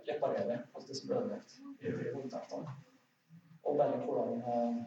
reparerer 0.09 0.64
alt 0.75 0.88
det 0.88 0.97
som 0.99 1.09
ble 1.09 1.21
ødelagt 1.21 1.55
i, 1.81 1.93
voldtektene. 2.14 2.75
Og 3.62 3.79
bare 3.79 4.02
hvordan 4.05 4.43
uh, 4.47 4.83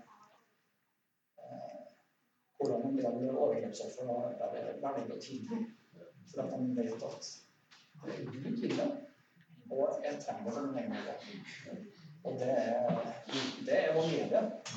hvordan 2.60 2.86
en 2.86 2.98
del 2.98 3.38
overgrepsofre 3.38 4.06
er 4.42 4.77
veldig 4.84 5.15
å 5.15 5.20
tilgi. 5.22 5.65
For 6.32 6.42
at 6.42 6.56
de 6.56 6.77
vet 6.77 7.04
at 7.10 7.34
det 8.06 8.15
er 8.15 8.25
Gud 8.32 8.80
og 9.72 10.00
jeg 10.04 10.20
trenger 10.22 10.51
den 10.51 10.77
egen. 10.77 10.96
Og 12.24 12.34
det 12.39 12.50
er, 12.50 12.98
det 13.65 13.77
er 13.80 13.92
evangeliet. 13.92 14.72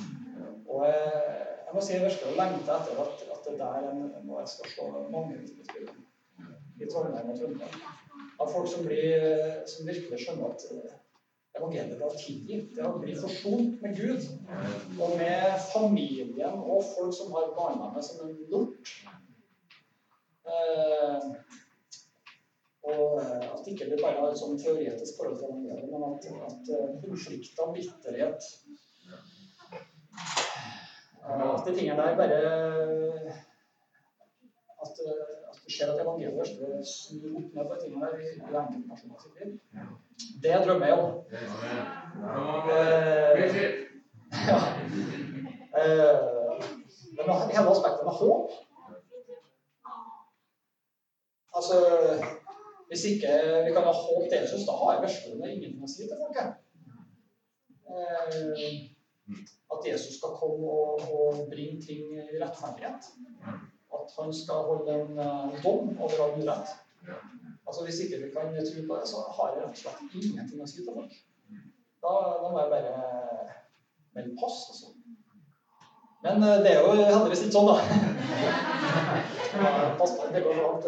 Og 0.68 0.86
jeg 0.88 1.74
må 1.74 1.80
si 1.84 1.92
jeg 1.92 2.04
virkelig 2.04 2.36
lengter 2.36 2.74
etter 2.74 3.00
at, 3.04 3.24
at 3.34 3.46
det 3.46 3.56
der 3.60 3.88
er 3.88 3.96
noe 4.24 4.42
jeg 4.42 4.52
skal 4.54 4.70
slå 4.74 5.02
mange 5.12 5.40
vitnesbyrd 5.40 5.90
i 6.80 6.88
Trondheim 6.92 7.32
og 7.32 7.40
Trøndelag. 7.40 8.07
Av 8.38 8.50
folk 8.52 8.68
som, 8.70 8.86
blir, 8.86 9.24
som 9.66 9.86
virkelig 9.88 10.22
skjønner 10.22 10.54
at 10.54 10.64
eh, 10.70 10.96
evangeliet 11.58 12.02
er 12.06 12.18
tilgitt. 12.22 12.72
Det 12.76 12.86
å 12.86 13.00
bli 13.02 13.16
forsont 13.18 13.82
med 13.82 13.98
Gud 13.98 14.28
og 14.98 15.16
med 15.18 15.58
familien 15.72 16.58
og 16.58 16.84
folk 16.94 17.14
som 17.18 17.34
har 17.34 17.54
barnevernet 17.58 18.06
som 18.06 18.26
en 18.26 18.36
lort. 18.52 18.94
Eh, 20.48 21.30
og 22.88 23.18
at 23.20 23.58
at 23.68 23.72
ikke 23.72 23.90
det 23.90 24.02
bare 24.02 24.20
har 24.20 24.30
et 24.32 24.40
sånn 24.40 24.58
teoretisk 24.60 25.18
forhold 25.18 25.38
til 25.40 25.48
evangeliet, 25.48 25.90
men 25.92 26.04
at, 26.08 26.28
at 26.46 26.70
eh, 26.72 26.92
konflikter, 27.02 27.72
bitterhet 27.74 28.46
at 31.28 31.66
de 31.66 31.74
tingene 31.76 32.02
der 32.02 32.16
bare 32.16 32.38
At, 34.78 35.00
ser 35.72 35.92
at 35.92 36.00
evangeliet 36.02 36.86
snur 36.88 37.36
opp 37.40 37.54
ned 37.54 37.64
på 37.68 37.74
de 37.74 37.80
tingene 37.82 38.06
der 38.06 38.18
i 38.18 38.28
enkeltpersoner 38.62 39.18
sitt 39.22 39.34
liv. 39.40 39.50
Det 40.44 40.54
drømmer 40.64 40.86
jeg 40.86 40.98
om. 40.98 41.06
Eh, 42.68 43.58
ja. 44.48 44.58
Men 47.16 47.30
hele 47.52 47.70
aspektet 47.70 48.04
med 48.04 48.14
håp 48.20 48.50
Altså 51.58 51.76
Hvis 52.88 53.04
ikke 53.04 53.30
vi 53.66 53.72
kan 53.72 53.86
ha 53.88 53.92
håp 53.92 54.24
til 54.30 54.38
Jesus, 54.40 54.66
da 54.68 54.72
har 54.80 54.92
jeg 54.92 55.02
virkelig 55.06 55.50
ingenting 55.52 55.84
å 55.84 55.90
si 55.92 56.06
til 56.08 56.20
folket. 56.22 56.48
Eh, 57.88 58.70
at 59.74 59.88
Jesus 59.90 60.14
skal 60.16 60.36
komme 60.40 60.70
og, 60.82 61.02
og 61.12 61.42
bringe 61.52 61.82
ting 61.84 62.14
i 62.16 62.40
rettferdighet. 62.40 63.10
At 63.98 64.14
han 64.18 64.34
skal 64.34 64.66
holde 64.68 64.94
en 64.94 65.18
uh, 65.18 65.62
dom 65.62 65.96
over 66.00 66.18
all 66.24 66.36
urett. 66.42 66.68
Altså 67.66 67.84
Hvis 67.84 68.00
ikke 68.00 68.20
vi 68.24 68.30
kan 68.34 68.54
tro 68.54 68.84
på 68.88 69.00
det, 69.00 69.08
så 69.08 69.16
har 69.36 69.48
jeg 69.48 69.62
rett 69.62 69.74
og 69.74 69.80
slett 69.82 70.00
ingenting 70.22 70.62
å 70.62 70.68
si 70.70 70.78
til 70.82 70.94
folk. 70.94 71.12
Da, 72.02 72.12
da 72.42 72.46
må 72.52 72.62
jeg 72.62 72.72
bare 72.72 72.92
melde 74.16 74.36
pass. 74.40 74.58
Altså. 74.70 74.86
Men 76.26 76.42
uh, 76.42 76.56
det 76.64 76.70
er 76.74 76.80
jo 76.82 76.94
heldigvis 76.98 77.44
ikke 77.46 77.56
sånn, 77.58 77.70
da. 77.72 77.76
pass 79.98 80.12
på, 80.14 80.30
det 80.34 80.44
går 80.46 80.54
langt. 80.62 80.84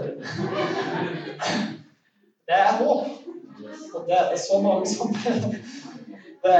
Det 2.50 2.56
er 2.58 2.72
håp. 2.80 3.06
Og 3.94 4.06
det 4.08 4.16
er 4.18 4.36
så 4.40 4.62
mange 4.62 4.86
som 4.88 5.14
Det, 6.42 6.52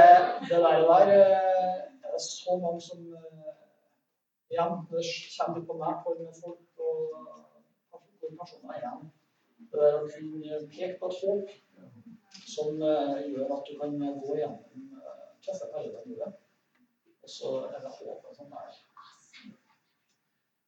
det 0.49 0.57
der, 0.61 0.81
der 0.89 1.07
eh, 1.09 1.77
er 2.03 2.11
det 2.13 2.21
så 2.21 2.57
mange 2.61 2.81
som 2.81 2.99
igjen, 4.51 4.77
det 4.91 5.03
kommer 5.37 5.65
på 5.67 5.77
meg 5.79 6.07
med 6.19 6.37
folk 6.43 6.83
og 6.85 6.97
hvor 8.19 8.31
personer 8.39 8.73
er 8.75 8.79
igjen. 8.81 9.09
Det 9.71 9.83
er 9.87 9.97
å 9.97 10.07
kunne 10.11 10.61
peke 10.73 10.97
på 10.99 11.09
et 11.11 11.19
håp 11.23 11.47
som 12.51 12.81
uh, 12.83 13.17
gjør 13.31 13.53
at 13.55 13.67
du 13.67 13.73
kan 13.79 13.91
gå 14.23 14.37
gjennom 14.39 14.97
uh, 14.99 15.27
tøffe 15.45 15.69
perioder 15.73 16.03
i 16.03 16.13
livet. 16.13 16.39
Og 17.21 17.29
så 17.29 17.53
er 17.69 17.79
det 17.83 17.93
håpet 17.99 18.39
som 18.39 18.57
er 18.59 18.71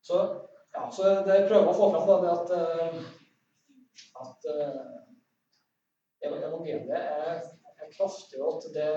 Så, 0.03 0.17
ja, 0.75 0.83
så 0.91 1.01
det 1.25 1.35
jeg 1.37 1.49
prøver 1.49 1.69
å 1.71 1.77
få 1.77 1.89
fram, 1.93 2.07
da, 2.09 2.15
det 2.23 2.31
at, 2.35 2.47
at 4.23 4.39
evangeliet 6.23 6.91
er 6.99 7.43
kraftig, 7.91 8.39
og 8.41 8.57
at 8.57 8.69
det 8.75 8.89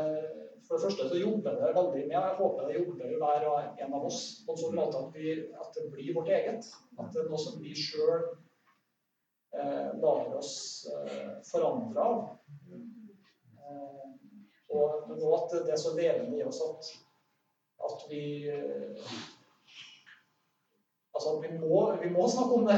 for 0.66 0.76
det 0.76 0.82
første 0.82 1.08
så 1.08 1.18
jobber 1.20 1.54
det 1.60 1.74
veldig 1.76 2.02
med 2.06 2.14
Jeg 2.16 2.34
håper 2.38 2.66
det 2.66 2.78
jobber 2.78 3.12
hver 3.20 3.46
og 3.50 3.82
en 3.84 3.94
av 3.94 4.06
oss 4.08 4.20
på 4.46 4.54
en 4.54 4.60
sånn 4.62 4.74
måte 4.78 4.98
at, 4.98 5.14
vi, 5.14 5.36
at 5.54 5.70
det 5.76 5.86
blir 5.92 6.16
vårt 6.16 6.32
eget. 6.34 6.66
At 6.98 7.12
det 7.14 7.22
er 7.22 7.30
noe 7.30 7.38
som 7.38 7.60
vi 7.62 7.74
sjøl 7.78 8.24
eh, 9.54 9.88
lar 10.02 10.34
oss 10.40 10.56
eh, 10.90 11.30
forandre 11.50 12.02
av. 12.02 12.26
Eh, 13.62 14.10
og 14.74 15.08
nå 15.12 15.32
at 15.38 15.56
det 15.68 15.76
er 15.76 15.80
så 15.80 15.94
levende 15.94 16.40
i 16.40 16.44
oss 16.46 16.60
at, 16.66 16.92
at 17.86 18.06
vi 18.10 18.24
Altså 21.16 21.38
vi 21.40 21.48
må, 21.56 21.78
vi 22.02 22.10
må 22.12 22.26
snakke 22.28 22.56
om 22.58 22.66
det. 22.68 22.76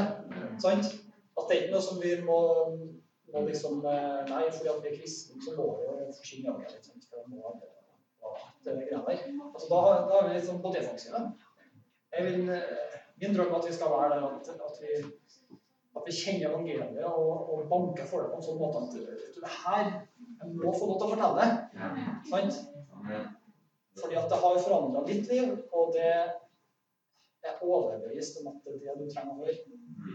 Sant? 0.63 0.93
At 1.35 1.49
det 1.49 1.55
er 1.55 1.65
ikke 1.65 1.73
noe 1.73 1.83
som 1.83 1.97
vi 1.99 2.13
må, 2.23 2.37
må 3.33 3.43
liksom 3.47 3.85
eh, 3.85 4.21
Nei, 4.29 4.45
fordi 4.53 4.71
at 4.71 4.81
vi 4.83 4.91
er 4.91 4.97
kristne, 5.01 5.41
så 5.43 5.55
må 5.57 5.67
vi 5.77 5.85
jo 5.87 6.15
forkynne 6.17 6.55
det. 6.59 6.73
Liksom. 6.77 7.03
For 7.05 7.21
det 7.21 7.27
må, 7.35 7.53
det 8.65 8.75
greia 8.79 9.01
det 9.07 9.17
Altså, 9.53 9.67
da, 9.69 9.81
da, 10.09 10.19
er 10.19 10.27
vi 10.27 10.35
litt 10.37 10.47
sånn 10.47 10.61
på 10.63 10.73
defensiven. 10.75 11.31
Vil, 12.15 12.49
eh, 12.55 12.97
min 13.21 13.35
drøm 13.35 13.53
er 13.53 13.59
at 13.59 13.69
vi 13.69 13.75
skal 13.75 13.93
være 13.93 14.15
der 14.15 14.27
at, 14.29 14.51
at, 14.55 14.81
vi, 14.81 14.97
at 15.99 16.07
vi, 16.07 16.15
kjenner 16.15 16.49
evangeliet 16.49 17.05
og, 17.09 17.31
og, 17.53 17.63
banker 17.71 18.09
for 18.09 18.25
det 18.25 18.33
på 18.33 18.39
en 18.39 18.47
sånn 18.47 18.59
måte 18.61 18.83
at 18.85 18.95
du, 18.95 19.39
det 19.39 19.53
her 19.59 19.89
jeg 20.39 20.51
må 20.55 20.73
få 20.73 20.87
lov 20.87 20.99
til 20.99 21.09
å 21.09 21.13
fortelle 21.13 21.45
det. 21.45 22.11
Sant? 22.31 22.59
Fordi 23.99 24.15
at 24.15 24.29
det 24.31 24.37
har 24.39 24.61
forandra 24.63 25.01
ditt 25.07 25.27
liv, 25.27 25.57
og 25.75 25.91
det 25.95 26.11
er 26.15 27.63
overbevist 27.63 28.39
om 28.39 28.53
at 28.53 28.61
det 28.63 28.77
er 28.77 28.95
det 28.95 29.09
du 29.09 29.11
trenger 29.11 29.35
å 29.35 29.41
høre. 29.43 29.57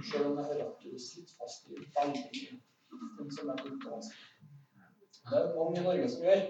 Selv 0.09 0.30
om 0.30 0.38
jeg 0.40 0.49
hører 0.50 0.71
at 0.71 0.85
du 0.87 0.94
sitter 1.00 1.37
fast 1.38 1.68
i 1.68 1.76
veldig 1.76 2.23
mye 2.25 2.56
som 3.36 3.52
er 3.52 3.60
brukt. 3.62 4.12
Det 5.30 5.38
er 5.38 5.54
mange 5.56 5.80
i 5.80 5.84
Norge 5.84 6.08
som 6.10 6.26
gjør. 6.26 6.42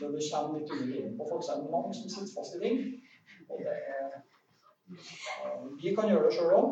Når 0.00 0.08
det 0.14 0.28
kommer 0.32 0.58
litt 0.58 0.72
under 0.72 0.86
livet 0.86 1.16
på 1.18 1.26
folk, 1.30 1.44
så 1.44 1.52
er 1.52 1.62
det 1.62 1.74
mange 1.76 1.94
som 1.94 2.10
sitter 2.10 2.34
fast 2.36 2.56
i 2.56 2.60
ting. 2.64 2.78
Og 3.48 3.58
det 3.58 3.74
er 3.74 4.06
eh, 4.08 4.20
Vi 5.82 5.94
kan 5.94 6.10
gjøre 6.10 6.24
det 6.26 6.34
sjøl 6.34 6.56
òg, 6.56 6.70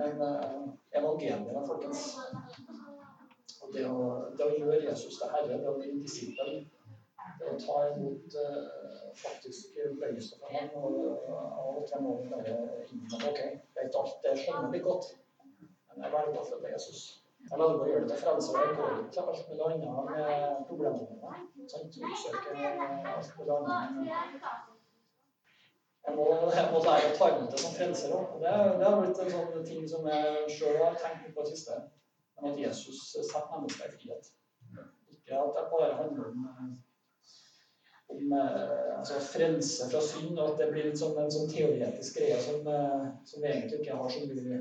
men 0.00 0.22
uh, 0.22 0.70
evangeliet, 1.00 1.66
folkens. 1.68 2.04
Og 3.62 3.74
det 3.74 3.84
å, 3.90 3.98
det 4.38 4.46
å, 4.46 4.56
gjøre 4.56 4.80
Jesus 4.86 5.18
til 5.18 5.32
Herre, 5.34 5.60
det 5.60 5.68
å 5.68 5.76
bli 5.76 5.98
disippel, 6.00 6.52
det 7.40 7.52
å 7.52 7.58
ta 7.60 7.78
imot 7.90 8.38
uh, 8.40 9.12
faktisk 9.18 9.76
bøyelse 10.00 10.38
fra 10.40 10.54
ham 10.54 10.74
og 10.80 10.98
av 11.34 11.76
og 11.76 11.86
til 11.90 12.04
må 12.04 12.16
vi 12.22 12.30
bare 12.32 12.56
innrømme 12.88 13.32
ok, 13.32 13.40
vet 13.76 14.02
alt, 14.02 14.20
det 14.24 14.36
skjønner 14.40 14.72
vi 14.72 14.84
godt, 14.86 15.10
men 15.90 16.06
jeg 16.06 16.14
velger 16.14 16.40
å 16.40 16.48
følge 16.52 16.76
Jesus. 16.76 17.02
Jeg 17.48 17.58
lager 17.58 17.82
å 17.82 17.86
gjøre 17.88 18.08
det 18.08 18.16
til 18.20 18.28
og 18.28 18.56
jeg 18.60 18.72
går 18.76 18.90
ikke 18.94 19.12
til 19.14 19.28
alt 19.32 19.46
mulig 19.50 19.66
annet 19.66 20.08
med 20.08 20.64
problemene 20.68 21.06
mine. 21.12 21.68
Sant? 21.72 21.94
Oppsøker 22.08 22.58
alt 23.12 23.38
mulig 23.38 23.54
annet. 23.54 24.10
jeg 26.08 26.16
må, 26.16 26.26
lære 26.84 27.12
å 27.12 27.16
ta 27.16 27.30
imot 27.32 27.54
det 27.54 27.60
som 27.62 27.76
frelser 27.76 28.12
òg. 28.16 28.34
Det, 28.42 28.52
det 28.80 28.88
har 28.88 29.00
blitt 29.00 29.22
en 29.24 29.32
sånn 29.32 29.64
ting 29.70 29.88
som 29.88 30.10
jeg 30.12 30.52
sjøl 30.58 30.76
har 30.82 31.00
tenkt 31.00 31.32
på 31.32 31.44
i 31.44 31.48
det 31.48 31.54
siste. 31.54 31.80
Men 32.38 32.52
at 32.52 32.60
Jesus 32.66 33.00
setter 33.16 33.48
mennesker 33.54 33.88
i 33.88 33.96
frihet. 33.96 34.30
Ikke 35.16 35.40
at 35.40 35.56
det 35.56 35.64
bare 35.72 35.96
handler 35.98 36.28
om, 36.28 36.46
om 38.12 38.34
altså 38.38 39.22
frelse 39.24 39.88
fra 39.88 40.04
synd, 40.04 40.36
og 40.36 40.52
at 40.52 40.62
det 40.62 40.68
blir 40.74 40.92
sånn, 40.96 41.16
en 41.20 41.32
sånn 41.32 41.48
teoretisk 41.52 42.20
greie 42.20 42.36
som, 42.44 42.60
som 43.24 43.40
vi 43.40 43.54
egentlig 43.54 43.80
ikke 43.82 43.96
har 44.02 44.12
så 44.12 44.26
mye 44.28 44.60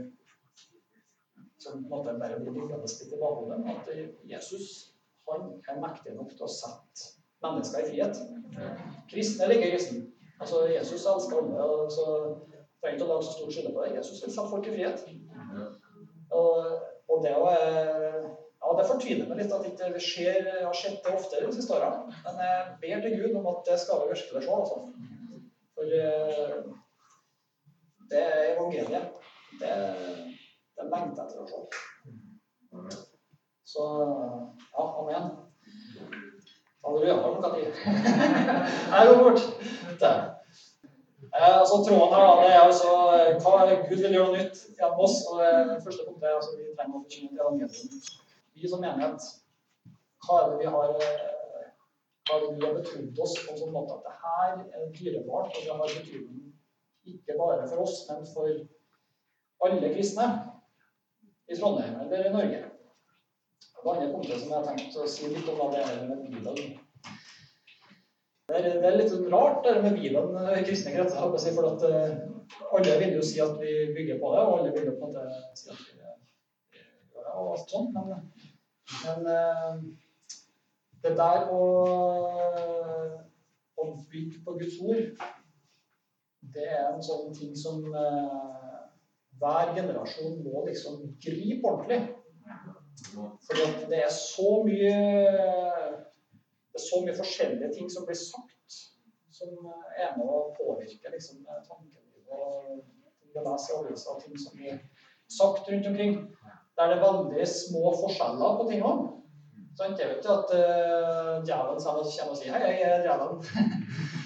som 1.59 1.81
på 1.81 1.85
en 1.85 1.89
måte 1.89 2.19
bare 2.21 2.39
blir 2.41 2.53
liggende 2.53 2.83
litt 2.83 3.13
i 3.13 3.21
bakhodet. 3.21 3.59
At 3.73 3.89
Jesus 4.29 4.67
han 5.27 5.49
er 5.67 5.79
mektig 5.83 6.13
nok 6.15 6.31
til 6.35 6.45
å 6.47 6.51
sette 6.51 7.15
mennesker 7.43 7.83
i 7.83 7.89
frihet. 7.91 8.21
Kristne 9.11 9.49
i 9.53 9.59
kristen. 9.63 10.05
Altså, 10.39 10.63
Jesus 10.71 11.05
elsker 11.05 11.41
alle. 11.41 11.63
og 11.63 11.91
så 11.91 12.05
trenger 12.81 12.97
ikke 12.97 13.07
å 13.07 13.11
lage 13.11 13.27
så 13.27 13.35
stor 13.35 13.53
skylde 13.53 13.73
på 13.75 13.83
det. 13.83 13.95
Jesus 13.97 14.23
vil 14.23 14.33
sette 14.33 14.51
folk 14.53 14.69
i 14.69 14.75
frihet. 14.75 15.03
Og, 16.37 16.57
og 17.09 17.23
det, 17.25 17.33
å, 17.35 17.51
ja, 17.51 18.71
det 18.79 18.87
fortviler 18.87 19.29
meg 19.29 19.41
litt 19.41 19.53
at 19.55 19.67
ikke 19.67 19.91
vi 19.95 20.03
ikke 20.03 20.33
har 20.61 20.77
sett 20.77 20.99
det 21.03 21.13
oftere 21.17 21.49
de 21.49 21.57
siste 21.57 21.75
årene. 21.75 22.15
Men 22.25 22.41
jeg 22.45 22.73
ber 22.83 23.05
til 23.05 23.19
Gud 23.21 23.39
om 23.41 23.51
at 23.53 23.63
det 23.67 23.79
skal 23.83 24.03
vi 24.03 24.11
virkelig 24.13 24.45
se. 24.45 24.57
Altså. 24.61 24.81
For 25.77 25.97
eh, 25.99 26.57
det 28.11 28.23
er 28.23 28.51
evangeliet. 28.53 29.13
Det, 29.57 29.73
det 30.77 30.87
lengter 30.91 31.25
etter 31.25 31.41
å 31.41 31.47
se. 31.49 33.03
Så 33.67 33.85
ja, 34.77 34.83
amen. 35.01 35.29
Halleluja. 36.85 37.15
Klokka 37.23 37.49
ti. 37.55 37.63
Her 38.93 39.07
går 39.09 39.23
bort. 39.23 39.41
Eh, 41.37 41.59
altså, 41.59 41.75
tråden 41.87 42.13
her 42.15 42.41
det 42.41 42.51
er 42.53 42.61
altså 42.61 42.91
hva 43.43 43.55
Gud 43.89 43.99
vil 44.03 44.15
gjøre 44.15 44.37
nytt 44.37 44.61
gjennom 44.77 45.01
oss. 45.05 45.17
og 45.27 45.41
det 45.41 45.81
første 45.83 46.05
punktet 46.05 46.29
er 46.29 46.37
altså, 46.37 46.53
Vi 46.57 46.69
trenger 46.77 46.95
å 46.95 47.01
forkynne 47.03 47.33
til 47.33 47.41
evangeliet. 47.43 48.13
Vi 48.55 48.71
som 48.71 48.81
menighet, 48.81 49.27
hva 50.25 50.39
er 50.43 50.53
det 50.53 50.61
vi 50.61 50.71
har 50.75 50.93
eh, 50.95 51.35
hva 52.27 52.37
er 52.37 52.45
det 52.45 52.53
Gud 52.55 52.65
har 52.67 52.77
betrodd 52.79 53.21
oss 53.25 53.35
på 53.43 53.53
en 53.53 53.59
sånn 53.61 53.75
måte 53.75 53.97
at 53.97 54.07
det 54.07 54.15
her 54.23 54.55
er 54.79 54.87
dyrebart, 54.95 55.51
og 55.51 55.61
det 55.67 55.75
har 55.75 55.93
betydning 55.97 56.47
ikke 57.07 57.37
bare 57.39 57.67
for 57.69 57.83
oss, 57.85 58.01
men 58.09 58.25
for 58.33 58.49
alle 59.67 59.91
kristne 59.93 60.27
i 61.47 61.55
Trondheim 61.55 61.99
eller 62.01 62.27
i 62.27 62.33
Norge. 62.33 62.63
Det 63.83 63.91
andre 63.93 64.11
punktet 64.11 64.41
som 64.41 64.51
jeg 64.51 64.57
har 64.57 64.65
tenkt 64.67 64.95
å 64.99 65.07
si 65.07 65.29
litt 65.31 65.49
om, 65.53 65.71
det 65.71 65.83
er 65.83 66.01
med 66.09 66.23
Bibelen. 66.25 66.79
Det 68.47 68.57
er, 68.57 68.65
det 68.81 68.87
er 68.89 68.97
litt 68.97 69.13
rart 69.31 69.61
det 69.63 69.75
med 69.83 69.95
Bibelen 69.99 70.49
i 70.55 70.65
kristne 70.67 70.95
kretser. 70.95 71.37
Si, 71.39 71.53
for 71.55 71.63
uh, 71.83 72.73
alle 72.75 72.97
vil 73.01 73.15
jo 73.19 73.23
si 73.27 73.39
at 73.43 73.55
vi 73.61 73.73
bygger 73.95 74.19
på 74.21 74.33
det, 74.33 74.43
og 74.43 74.57
alle 74.57 74.73
vil 74.75 74.89
jo 74.89 74.95
på 74.97 75.07
en 75.07 75.15
måte 75.15 75.23
si 75.59 75.71
at 75.71 75.79
vi 75.83 75.97
gjør 76.01 76.15
det, 76.17 77.23
og 77.33 77.53
alt 77.53 77.71
sånt. 77.71 77.95
Men, 77.95 78.09
men 79.05 79.19
det 81.03 81.13
der 81.19 81.51
å, 81.53 81.63
å, 83.77 83.87
bygge 84.11 84.43
på 84.43 84.55
Guds 84.59 84.79
ord, 84.83 85.27
det 86.55 86.67
er 86.71 86.87
en 86.89 87.03
sånn 87.03 87.31
ting 87.35 87.55
som 87.59 87.83
hver 89.39 89.73
generasjon 89.75 90.39
må 90.45 90.65
liksom 90.67 91.01
gripe 91.23 91.67
ordentlig. 91.69 92.01
Fordi 93.47 93.65
det 93.89 94.03
er 94.03 94.13
så 94.13 94.51
mye 94.65 94.93
det 96.77 96.83
er 96.83 96.85
så 96.89 97.01
mye 97.01 97.17
forskjellige 97.17 97.73
ting 97.73 97.89
som 97.89 98.05
blir 98.05 98.17
sagt, 98.19 98.75
som 99.33 99.53
er 99.97 100.13
med 100.17 100.29
å 100.29 100.43
påvirke 100.57 101.09
liksom, 101.13 101.41
tankelivet 101.65 102.07
og 102.37 102.83
vi 103.33 103.43
leser 103.45 103.73
i 103.73 103.79
aviser, 103.79 104.19
ting 104.21 104.37
som 104.41 104.57
blir 104.57 104.79
sagt 105.39 105.69
rundt 105.69 105.87
omkring. 105.89 106.19
Der 106.77 106.91
det 106.91 106.97
er 106.97 107.05
veldig 107.05 107.47
små 107.49 107.93
forskjeller 108.01 108.57
på 108.59 108.67
tingene. 108.69 109.07
Sant? 109.77 109.99
Jeg 109.99 110.09
vet 110.09 110.25
jo 110.25 110.35
at 110.37 110.53
uh, 110.53 111.33
djevelen 111.45 111.81
kommer 111.83 112.01
og 112.05 112.37
sier 112.37 112.53
'Hei, 112.53 112.61
jeg 112.77 112.91
er 112.91 113.03
djevelen'. 113.05 113.41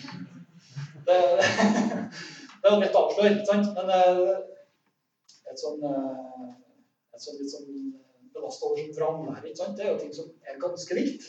det, 1.07 1.19
det 2.59 2.71
er 2.71 2.83
lett 2.83 2.99
å 2.99 3.05
avsløre, 3.05 3.31
ikke 3.35 3.49
sant? 3.51 3.71
Men 3.79 3.87
uh, 3.91 4.50
et 5.51 5.59
sånn, 5.59 5.83
uh, 5.83 6.49
et 7.11 7.23
sånn 7.23 7.39
litt 7.41 7.51
sånn 7.51 7.69
belasta 8.33 8.65
over 8.65 8.81
som 8.81 8.95
vranglære. 8.97 9.53
Det 9.75 9.85
er 9.85 9.91
jo 9.91 9.99
ting 9.99 10.13
som 10.15 10.31
er 10.47 10.59
ganske 10.61 10.97
likt, 10.97 11.27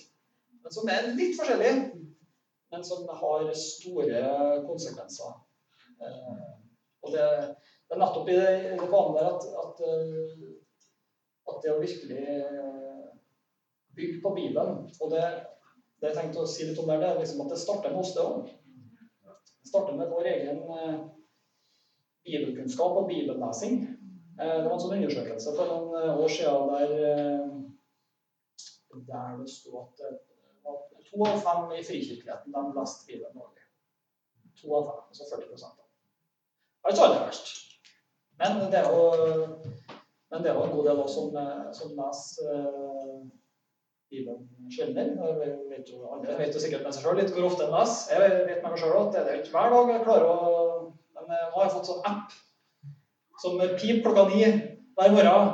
men 0.63 0.75
som 0.75 0.91
er 0.91 1.13
litt 1.19 1.37
forskjellige. 1.39 1.77
Men 2.73 2.85
som 2.89 3.05
har 3.21 3.51
store 3.59 4.21
konsekvenser. 4.65 5.35
Eh, 6.01 6.45
og 7.03 7.13
det, 7.13 7.27
det 7.89 7.97
er 7.97 8.01
nettopp 8.01 8.31
i 8.31 8.37
det, 8.39 8.53
det 8.81 8.89
banen 8.89 9.19
der 9.19 9.29
at, 9.29 9.45
at, 9.63 9.83
eh, 9.87 10.47
at, 11.51 11.59
det 11.63 11.75
å 11.75 11.83
virkelig 11.83 12.23
eh, 12.39 13.11
bygge 13.93 14.23
på 14.25 14.33
Bibelen 14.39 14.87
Og 15.05 15.13
det, 15.13 15.23
det 16.01 16.09
jeg 16.09 16.17
tenkte 16.17 16.43
å 16.43 16.49
si 16.49 16.65
litt 16.65 16.81
om 16.81 16.89
der, 16.89 17.03
det 17.03 17.11
er 17.11 17.21
liksom 17.21 17.45
at 17.45 17.53
det 17.53 17.61
starter 17.61 17.93
med 17.93 18.07
oss, 18.07 18.15
det 18.17 18.25
òg. 18.25 18.49
Det 19.53 19.71
starter 19.71 19.99
med 19.99 20.11
vår 20.11 20.31
egen 20.33 20.65
bibelkunnskap 22.25 22.97
og 23.03 23.11
bibellesing. 23.11 23.83
Eh, 24.41 24.57
det 24.63 24.65
var 24.65 24.75
en 24.75 24.81
sånn 24.81 24.95
undersøkelse 24.97 25.53
for 25.57 25.69
noen 25.69 25.97
eh, 25.99 26.21
år 26.25 26.31
siden 26.33 26.71
der, 26.73 26.93
eh, 27.09 29.01
der 29.09 29.41
det 29.41 29.49
sto 29.53 29.83
at 29.83 30.05
to 31.09 31.27
av 31.29 31.43
fem 31.45 31.75
i 31.77 31.83
frikirkeligheten 31.85 32.55
de 32.55 32.63
leste 32.79 33.09
Bibelen 33.09 33.43
årlig. 33.43 33.67
To 34.63 34.79
av 34.79 34.87
fem, 34.89 35.03
altså 35.13 35.29
40 35.35 35.51
Det 35.53 36.89
er 36.89 36.95
ikke 36.95 37.05
aller 37.09 37.27
verst. 37.27 37.51
Men 38.41 38.63
det 38.73 38.79
er 38.81 38.89
jo, 38.89 39.03
men 40.33 40.43
det 40.43 40.51
er 40.51 40.61
en 40.63 40.73
god 40.77 40.89
del 40.89 41.03
også 41.03 41.27
som, 41.29 41.37
som 41.77 41.93
leser 41.99 42.55
Bibelen 44.13 44.49
jo, 45.93 45.99
alle 46.09 46.39
vet 46.39 46.55
jo 46.57 46.61
sikkert 46.63 46.87
med 46.87 46.95
seg 46.95 47.05
sjøl 47.05 47.19
litt 47.21 47.31
hvor 47.35 47.51
ofte 47.51 47.67
en 47.67 47.77
leser. 47.77 48.15
Jeg 48.15 48.49
vet 48.49 48.63
med 48.63 48.73
meg 48.73 48.81
sjøl 48.81 48.97
at 49.03 49.13
det 49.13 49.23
er 49.27 49.43
ikke 49.43 49.55
hver 49.59 49.77
dag 49.77 49.93
jeg 49.93 50.05
klarer 50.09 50.27
å 50.33 50.35
Men 51.13 51.29
nå 51.29 51.53
har 51.55 51.69
jeg 51.69 51.75
fått 51.77 51.91
sånn 51.91 52.09
app 52.09 52.33
som 53.43 53.59
pip 53.81 54.05
klokka 54.05 54.29
ni 54.29 54.45
hver 54.97 55.15
morgen. 55.17 55.49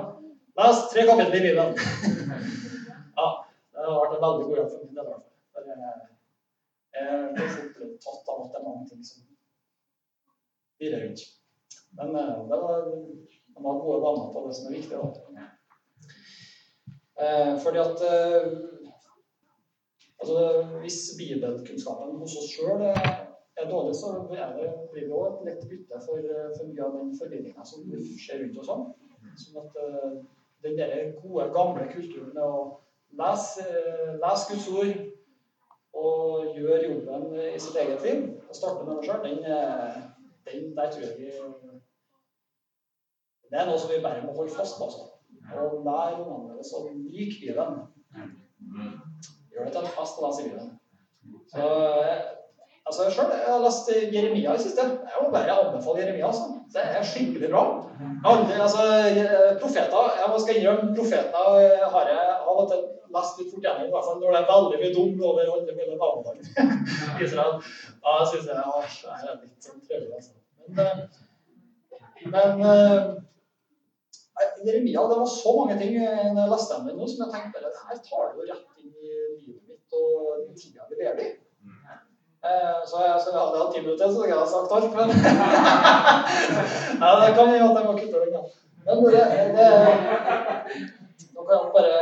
Les 0.58 0.78
tre 0.92 1.06
kapitler 1.08 1.36
i 1.36 1.44
Bibelen. 1.46 1.74
ja, 3.18 3.28
det 3.72 3.84
har 3.86 4.00
vært 4.02 4.16
en 4.16 4.24
veldig 4.24 4.46
god 4.48 4.56
jobb 4.60 4.70
for 4.72 4.80
min 4.84 4.98
del. 4.98 5.10
Jeg 6.98 7.28
blir 7.34 7.52
fort 7.54 8.00
tatt 8.04 8.32
av 8.32 8.40
at 8.42 8.50
det 8.52 8.58
er 8.60 8.66
mange 8.66 8.88
ting 8.90 9.04
som 9.06 9.22
virrer 10.82 11.04
rundt. 11.06 11.22
Men 11.98 12.16
eh, 12.16 12.42
det 12.50 12.58
var, 12.64 12.88
de 12.88 13.64
har 13.68 13.80
gode 13.84 14.02
vaner 14.04 14.32
på 14.34 14.42
det 14.46 14.56
som 14.58 14.68
er 14.68 14.76
viktig. 14.76 14.98
Da. 14.98 15.46
Eh, 17.22 17.54
fordi 17.62 17.78
at 17.82 18.04
eh, 18.10 18.50
altså, 20.20 20.66
Hvis 20.82 21.00
bibelkunnskapen 21.18 22.18
hos 22.20 22.36
oss 22.42 22.52
sjøl 22.52 22.84
er 22.90 23.27
dårlig, 23.66 23.94
så 23.98 24.14
er 24.30 24.56
det, 24.56 24.70
blir 24.92 25.12
også 25.12 25.28
et 25.40 25.46
lett 25.48 25.68
bytte 25.70 26.00
for, 26.06 26.32
for 26.56 26.70
mye 26.70 26.84
av 26.86 26.96
den 26.96 27.14
forvirringa 27.18 27.64
som 27.66 27.86
skjer 28.22 28.42
rundt 28.44 28.60
oss. 28.62 28.70
Sånn 29.38 29.60
at 29.62 29.78
uh, 29.82 30.18
den 30.64 30.78
der 30.78 31.12
gode, 31.18 31.48
gamle 31.54 31.86
kulturen 31.92 32.32
med 32.34 32.44
å 32.44 32.60
lese, 33.18 33.66
uh, 33.66 34.14
lese 34.22 34.52
Guds 34.52 34.68
ord 34.72 34.94
og 35.98 36.54
gjøre 36.56 36.86
jobben 36.86 37.28
i 37.54 37.58
sitt 37.60 37.76
eget 37.82 38.04
liv, 38.06 38.24
og 38.48 38.56
starte 38.56 38.86
med 38.86 38.96
det 38.96 39.08
sjøl, 39.08 39.22
den, 39.24 39.38
eh, 39.44 40.00
den, 40.46 40.76
der 40.76 40.90
tror 40.92 41.06
jeg 41.06 41.16
vi 41.18 41.30
Det 43.50 43.56
er 43.60 43.66
noe 43.66 43.78
som 43.80 43.90
vi 43.90 44.02
bare 44.04 44.26
må 44.26 44.34
holde 44.36 44.52
fast 44.52 44.76
på. 44.76 44.84
Altså. 44.84 45.06
Og 45.56 45.84
lære 45.86 46.18
ungene 46.20 46.58
våre 46.58 46.64
å 46.76 46.82
like 46.92 47.38
Bibelen. 47.40 47.78
Gjør 49.50 49.64
det 49.64 49.72
til 49.72 49.86
en 49.86 49.94
fest 49.96 50.20
å 50.20 50.26
lese 50.26 50.44
Bibelen. 50.44 50.74
Så 51.48 51.64
Altså, 52.88 53.04
jeg 53.04 53.12
jeg 53.44 53.52
har 53.52 53.64
lest 53.64 53.88
Jeremia 54.14 54.54
i 54.54 54.62
siste. 54.64 54.84
Jeg 55.12 55.22
må 55.22 55.30
bare 55.32 55.56
anbefale 55.60 56.00
Jeremia. 56.02 56.26
altså. 56.26 56.46
Det 56.74 56.82
er 56.84 57.02
skikkelig 57.10 57.50
bra. 57.52 57.62
Aldri, 58.30 58.54
altså, 58.66 58.82
profeter, 59.62 60.02
Jeg 60.20 60.40
skal 60.44 60.56
innrømme 60.56 60.96
profeter 60.98 61.44
har 61.94 62.04
jeg 62.12 62.24
av 62.48 62.56
og 62.62 62.66
til 62.70 62.80
lest 63.16 63.38
litt 63.38 63.52
fort 63.52 63.64
gjennom, 63.66 63.86
i 63.88 63.94
hvert 63.94 64.06
fall 64.08 64.18
når 64.20 64.34
det 64.34 64.40
er 64.40 64.50
veldig 64.52 64.80
mye 64.82 64.96
dumt 64.96 65.22
over 65.28 65.40
alle 65.44 65.76
mulige 65.78 66.00
nabolag 66.02 66.36
i 66.38 67.24
Israel. 67.26 67.54
Da 68.04 68.18
syns 68.30 68.48
jeg 68.50 68.56
at 68.58 69.22
det 69.22 69.30
er 69.30 69.40
litt 69.42 69.68
sånn 69.68 69.80
trøbbel, 69.86 70.10
Altså. 70.18 70.32
Men, 70.68 70.84
eh, 70.84 71.00
men 72.34 72.60
uh, 72.60 73.02
Jeremia, 74.66 75.04
det 75.10 75.20
var 75.22 75.30
så 75.32 75.54
mange 75.58 75.78
ting 75.80 75.96
når 75.98 76.42
jeg 76.42 76.52
leste 76.52 76.80
den 76.84 76.98
nå, 77.00 77.08
som 77.10 77.24
jeg 77.24 77.34
tenkte 77.34 77.64
at 77.70 77.84
her 77.88 78.00
tar 78.08 78.26
det 78.28 78.40
jo 78.40 78.48
rett 78.50 78.82
inn 78.82 78.92
i 78.92 79.14
livet 79.40 79.62
mitt 79.70 80.00
og 80.00 80.42
den 80.44 80.58
tida 80.60 80.88
vi 80.90 81.00
lever 81.00 81.22
i. 81.24 81.30
Eh, 82.48 82.80
så 82.88 82.96
jeg, 83.02 83.12
jeg 83.26 83.40
hadde 83.40 83.58
hatt 83.60 83.72
ti 83.74 83.80
minutter, 83.82 84.08
så 84.12 84.24
jeg 84.24 84.36
hadde 84.38 84.52
sagt 84.52 84.72
alt. 84.76 84.90
Men 84.96 85.08
ja, 87.02 87.10
det 87.20 87.34
kan 87.36 87.50
hende 87.50 87.66
at 87.68 87.76
jeg 87.76 87.86
må 87.86 87.92
kutte 87.98 88.18
den. 88.22 88.32
Men 88.86 88.96
det, 89.04 89.24
det 89.56 89.68
Nå 91.34 91.40
kan 91.44 91.54
jeg 91.54 91.72
bare 91.74 91.96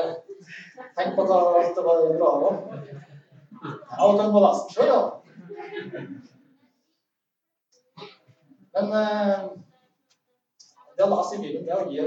tenke 0.98 1.14
på 1.16 1.22
hva 1.26 1.38
det 1.76 1.86
var 1.86 1.96
bra 2.20 2.30
av. 2.36 2.44
Ja, 3.98 4.04
kan 4.20 4.30
må 4.34 4.44
lese 4.44 4.62
den 4.62 4.74
sjøl, 4.76 4.90
ja. 4.92 5.00
Men 8.76 8.86
eh, 9.00 9.36
det 10.96 11.08
å 11.08 11.10
lese 11.10 11.32
i 11.34 11.42
Bibelen, 11.42 11.66
det 11.66 11.74
å 11.74 11.90
gi, 11.90 11.98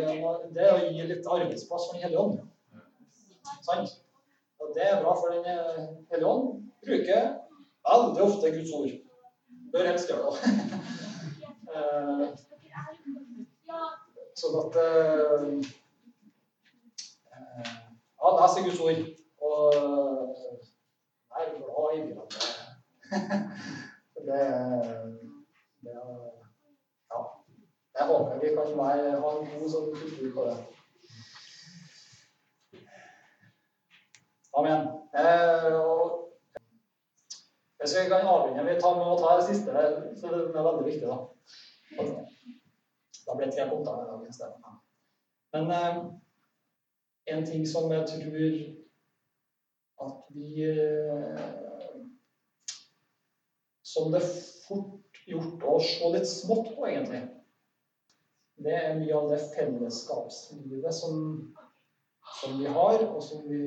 det 0.55 0.71
å 0.71 0.79
gi 0.85 1.09
litt 1.11 1.27
arbeidsplass 1.27 1.89
for 1.89 1.97
Den 1.97 2.07
hellige 2.07 2.23
ånd. 2.23 2.39
Sant? 3.67 3.99
Og 4.63 4.71
det 4.77 4.87
er 4.87 5.03
bra, 5.03 5.17
for 5.19 5.35
Den 5.35 5.45
hellige 6.13 6.31
ånd 6.31 6.45
bruker 6.85 7.48
veldig 7.89 8.21
ofte 8.27 8.51
Guds 8.55 8.73
ord. 8.79 8.93
Bør 9.73 9.89
helst 9.91 10.09
gjøre 10.09 10.33
det. 10.33 10.39
Eh, 11.69 12.27
sånn 14.41 14.55
at 14.63 14.77
Ja, 14.79 15.09
Ja, 18.19 18.29
leser 18.39 18.65
Guds 18.65 18.79
ord. 18.81 19.01
Og 19.49 19.59
er 21.39 21.51
glad 21.57 21.93
i 21.95 22.01
Bibelen. 22.01 22.27
Det, 24.29 24.41
det, 25.81 25.93
ja, 27.11 27.21
jeg 27.99 28.07
håper 28.07 28.39
vi 28.41 28.49
kan 28.55 28.73
være, 28.77 29.21
ha 29.21 29.29
en 29.31 29.47
god 29.53 29.69
sånn 29.71 29.87
kultur 29.95 30.33
på 30.35 30.43
det. 30.49 30.57
Amen. 34.59 34.81
Eh, 35.15 36.28
hvis 37.79 37.95
vi 37.95 38.09
kan 38.09 38.27
avrunde 38.27 38.65
Vi 38.65 38.81
tar, 38.81 38.95
må 38.95 39.17
ta 39.19 39.37
det 39.39 39.47
siste, 39.47 39.71
for 40.21 40.35
det 40.35 40.55
er 40.55 40.67
veldig 40.67 40.85
viktig. 40.85 41.07
Da 41.07 41.17
Da 43.27 43.37
det 43.39 43.53
tre 43.53 43.69
punkter 43.69 44.01
i 44.01 44.09
dag 44.09 44.29
isteden. 44.29 44.63
Men 45.53 45.71
eh, 45.71 45.97
en 47.35 47.45
ting 47.45 47.67
som 47.67 47.91
jeg 47.91 48.07
tror 48.09 48.49
at 50.05 50.21
vi 50.29 50.63
eh, 50.63 51.45
Som 53.83 54.11
det 54.11 54.21
er 54.21 54.33
fort 54.67 55.23
gjort 55.25 55.63
å 55.65 55.79
se 55.81 56.09
litt 56.13 56.27
smått 56.29 56.75
på, 56.75 56.85
egentlig. 56.85 57.23
Det 58.59 58.75
er 58.75 58.99
mye 58.99 59.15
av 59.17 59.31
det 59.31 59.39
fellesskapslivet 59.55 60.93
som, 60.93 61.15
som 62.41 62.59
vi 62.59 62.69
har, 62.69 63.05
og 63.07 63.23
som 63.23 63.41
vi 63.47 63.61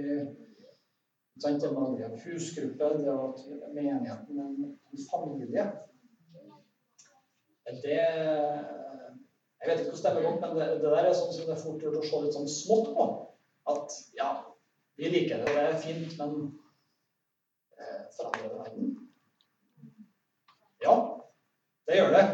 Det 1.34 1.72
med 1.72 2.04
en 2.04 2.18
husgruppe, 2.24 2.84
det 2.98 3.12
at 3.12 3.38
menigheten 3.74 4.38
er 4.38 4.48
en 4.92 4.98
familie. 5.10 5.72
Det 7.82 8.00
Jeg 9.62 9.70
vet 9.70 9.80
ikke 9.80 9.90
hvordan 9.90 10.16
det 10.16 10.24
er 10.24 10.30
godt, 10.30 10.40
men 10.40 10.56
det, 10.56 10.66
det, 10.82 10.90
der 10.90 11.04
er 11.06 11.12
sånn 11.14 11.34
som 11.34 11.46
det 11.46 11.54
er 11.54 11.60
fort 11.62 11.82
gjort 11.82 11.98
å 12.00 12.02
se 12.02 12.20
litt 12.24 12.34
sånn 12.34 12.48
smått 12.50 12.88
på. 12.96 13.04
At 13.70 13.94
ja, 14.18 14.30
vi 14.98 15.10
liker 15.12 15.44
det, 15.44 15.54
det 15.54 15.62
er 15.68 15.78
fint, 15.84 16.16
men 16.18 16.32
eh, 17.78 18.00
forandrer 18.16 18.48
det 18.48 18.58
verden? 18.58 18.90
Ja, 20.82 20.96
det 21.86 22.00
gjør 22.00 22.12
det. 22.16 22.24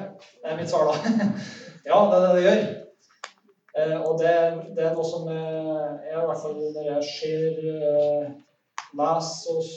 Det 0.41 0.51
er 0.51 0.57
mitt 0.57 0.73
svar, 0.73 0.89
da. 0.89 1.29
ja, 1.91 2.01
det 2.09 2.19
er 2.19 2.25
det 2.25 2.35
det 2.39 2.47
gjør. 2.47 2.65
Eh, 3.79 3.97
og 4.01 4.19
det, 4.25 4.35
det, 4.73 4.89
er 4.89 4.97
noe 4.97 5.07
som 5.13 5.29
eh, 5.37 6.09
jeg 6.09 6.17
i 6.17 6.27
hvert 6.33 6.45
fall 6.47 6.59
når 6.65 6.93
jeg 6.95 7.09
ser 7.13 7.59
eh, 8.95 9.55
oss 9.55 9.73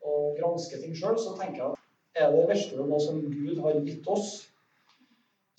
og, 0.00 0.36
gransker 0.38 0.82
ting 0.82 0.94
sjøl, 0.96 1.18
så 1.18 1.34
tenker 1.38 1.62
jeg 1.62 1.72
at 1.72 2.22
er 2.26 2.32
det 2.32 2.44
virkelig 2.48 2.84
noe 2.88 3.00
som 3.02 3.18
Gud 3.20 3.58
har 3.64 3.80
gitt 3.84 4.06
oss, 4.08 4.30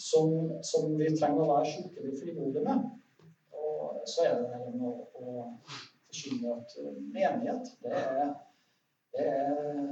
som, 0.02 0.32
som 0.66 0.94
vi 0.98 1.10
trenger 1.14 1.44
å 1.44 1.50
være 1.52 1.72
skikkelig 1.72 2.20
frimodige 2.22 2.64
med, 2.66 2.86
og 3.58 4.02
så 4.10 4.28
er 4.28 4.42
det 4.42 4.74
noe 4.78 5.08
å 5.18 5.36
forkynne 6.08 6.56
at 6.56 6.78
menighet, 7.14 7.74
det 7.84 7.94
er, 7.98 8.32
det 9.14 9.28
er 9.34 9.92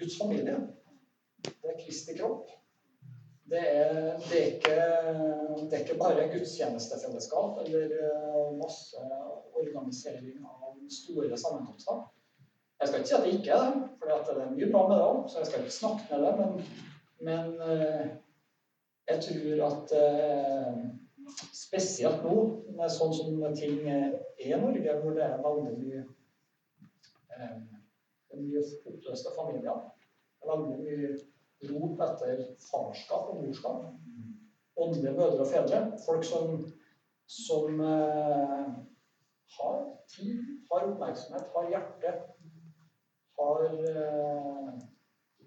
Guds 0.00 0.18
familie. 0.18 0.58
Det 1.44 1.70
er 1.70 1.80
Kristi 1.84 2.16
kropp. 2.18 2.50
Det 3.50 3.60
er, 3.60 4.16
det, 4.30 4.38
er 4.40 4.46
ikke, 4.54 4.76
det 5.70 5.76
er, 5.76 5.82
ikke, 5.82 5.98
bare 6.00 6.28
gudstjenestefellesskap 6.32 7.58
eller 7.66 8.54
masse 8.56 9.02
organisering 9.52 10.38
av 10.48 10.63
store 10.90 11.38
sammenkomster. 11.38 12.02
Jeg 12.80 12.88
skal 12.88 13.00
ikke 13.00 13.08
si 13.08 13.14
at 13.14 13.24
det 13.24 13.34
ikke 13.34 13.50
er 13.50 13.70
det, 13.70 14.18
for 14.26 14.34
det 14.34 14.42
er 14.42 14.50
mye 14.56 14.72
bra 14.72 14.82
med 14.88 14.96
det 14.96 15.04
òg, 15.04 15.22
så 15.30 15.38
jeg 15.38 15.46
skal 15.46 15.62
ikke 15.62 15.78
snakke 15.78 16.04
med 16.10 16.26
det. 16.26 16.32
Men, 16.40 16.50
men 17.28 17.46
eh, 17.68 18.06
jeg 19.08 19.22
tror 19.26 19.62
at 19.68 19.94
eh, 20.00 20.82
spesielt 21.52 22.26
nå, 22.26 22.34
med 22.76 22.92
sånn 22.92 23.14
som 23.16 23.44
ting 23.56 23.86
er 23.88 24.18
i 24.42 24.50
Norge, 24.58 24.98
hvor 25.00 25.16
det 25.16 25.24
er 25.24 25.42
veldig 25.44 25.74
mye 25.78 26.02
eh, 27.38 27.60
mye 28.34 28.64
oppløste 28.90 29.32
familier, 29.36 29.84
veldig 30.44 30.78
mye 30.82 31.12
rop 31.70 32.02
etter 32.04 32.42
farskap 32.66 33.30
og 33.32 33.44
morskap, 33.44 33.84
åndelige 34.76 35.14
mødre 35.14 35.44
og 35.44 35.50
fedre, 35.52 35.84
folk 36.04 36.26
som, 36.26 36.64
som 37.30 37.80
har 39.58 39.96
tid, 40.16 40.42
har 40.70 40.88
oppmerksomhet, 40.90 41.46
har 41.54 41.70
hjerte, 41.70 42.12
har 43.38 43.64
eh, 43.90 44.74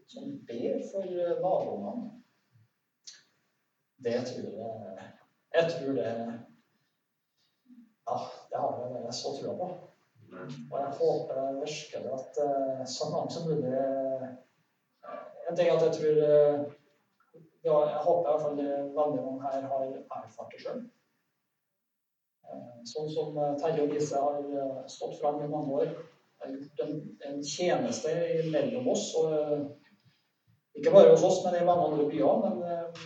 som 0.07 0.45
ber 0.47 0.81
for 0.91 1.03
eh, 1.03 1.35
naboene. 1.41 2.11
Det 3.97 4.19
tror 4.29 4.51
jeg 4.61 5.07
Jeg 5.53 5.71
tror 5.71 5.93
det 5.93 6.09
Ja, 8.07 8.17
det 8.49 8.57
har 8.57 8.99
jeg 9.05 9.13
så 9.13 9.29
trua 9.39 9.55
på. 9.57 9.67
Og 10.71 10.79
jeg 10.79 10.91
håper 10.99 11.53
virkelig 11.53 12.13
at 12.19 12.41
eh, 12.45 12.85
så 12.85 13.09
mange 13.11 13.31
som 13.31 13.47
mulig 13.47 13.73
En 15.49 15.55
ting 15.55 15.69
at 15.69 15.81
jeg 15.85 15.93
tror 15.97 16.15
ja, 17.63 17.75
Jeg 17.89 18.03
håper 18.03 18.29
i 18.29 18.31
hvert 18.31 18.41
fall 18.41 18.57
veldig 18.99 19.23
mange 19.25 19.41
her 19.41 19.61
har 19.71 19.83
erfart 19.85 20.51
det 20.51 20.61
sjøl. 20.61 20.85
Sånn 22.87 23.09
som 23.11 23.35
Terje 23.59 23.83
og 23.83 23.91
Lise 23.91 24.19
har 24.21 24.85
stått 24.91 25.17
fram 25.19 25.41
i 25.43 25.49
mange 25.51 25.81
år 25.81 25.97
har 26.39 26.53
gjort 26.53 26.79
en, 26.79 27.17
en, 27.19 27.43
tjeneste 27.43 28.13
mellom 28.51 28.87
oss. 28.87 29.09
Og, 29.17 29.33
eh, 29.33 29.65
ikke 30.77 30.93
bare 30.93 31.11
hos 31.11 31.23
oss, 31.23 31.41
men 31.45 31.61
i 31.61 31.65
mange 31.65 31.87
andre 31.87 32.09
byer. 32.11 32.43
Men, 32.45 32.63
eh, 32.63 33.01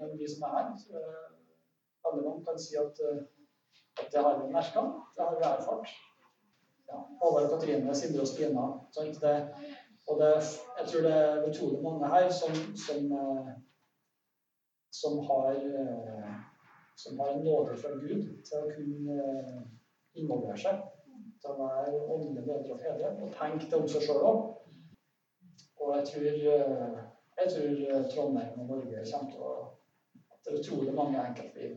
men 0.00 0.18
vi 0.18 0.28
som 0.28 0.48
er 0.48 0.56
her. 0.56 0.74
Alle 2.06 2.22
mange 2.22 2.44
kan 2.44 2.58
si 2.58 2.76
at, 2.76 3.00
eh, 3.06 3.22
at 4.00 4.12
det 4.12 4.22
har 4.22 4.42
vi 4.42 4.52
merka. 4.52 4.82
Det 5.16 5.24
har 5.24 5.36
vi 5.36 5.44
erfart. 5.44 5.94
Ja, 6.88 6.98
Håvard 7.22 7.50
Katrine, 7.50 7.94
Sindre 7.94 8.20
og 8.20 8.26
Stina. 8.26 8.66
Det, 8.94 9.36
og 10.08 10.20
det, 10.20 10.34
jeg 10.78 10.88
tror 10.88 11.00
det 11.02 11.12
er 11.12 11.48
utrolig 11.48 11.82
mange 11.82 12.08
her 12.08 12.30
som, 12.30 12.52
som, 12.86 13.08
som 14.92 15.18
har 15.18 15.56
som 16.96 17.18
har 17.20 17.34
en 17.34 17.44
nåde 17.44 17.76
fra 17.76 17.94
Gud 18.00 18.28
til 18.46 18.58
å 18.58 18.70
kunne 18.72 19.16
involvere 20.16 20.58
seg 20.60 20.84
til 21.40 21.52
å 21.52 21.56
være 21.60 22.04
åndelige 22.14 22.46
mødre 22.46 22.74
og 22.74 22.80
fedre 22.80 23.10
og 23.22 23.34
tenke 23.36 23.68
det 23.70 23.80
om 23.80 23.88
seg 23.90 24.06
sjøl 24.06 24.28
òg. 24.30 24.44
Og 25.80 25.90
jeg 25.96 26.06
tror, 26.10 26.30
eh, 26.52 26.96
jeg 27.40 27.52
tror, 27.52 27.74
eh, 27.88 28.06
Trondheim 28.12 28.60
og 28.60 28.70
Norge 28.70 29.04
kommer 29.10 29.32
til 29.32 29.42
å 29.42 29.56
at 30.32 30.38
det 30.44 30.52
er 30.52 30.58
utrolig 30.60 30.94
mange 30.94 31.20
enkeltliv 31.20 31.76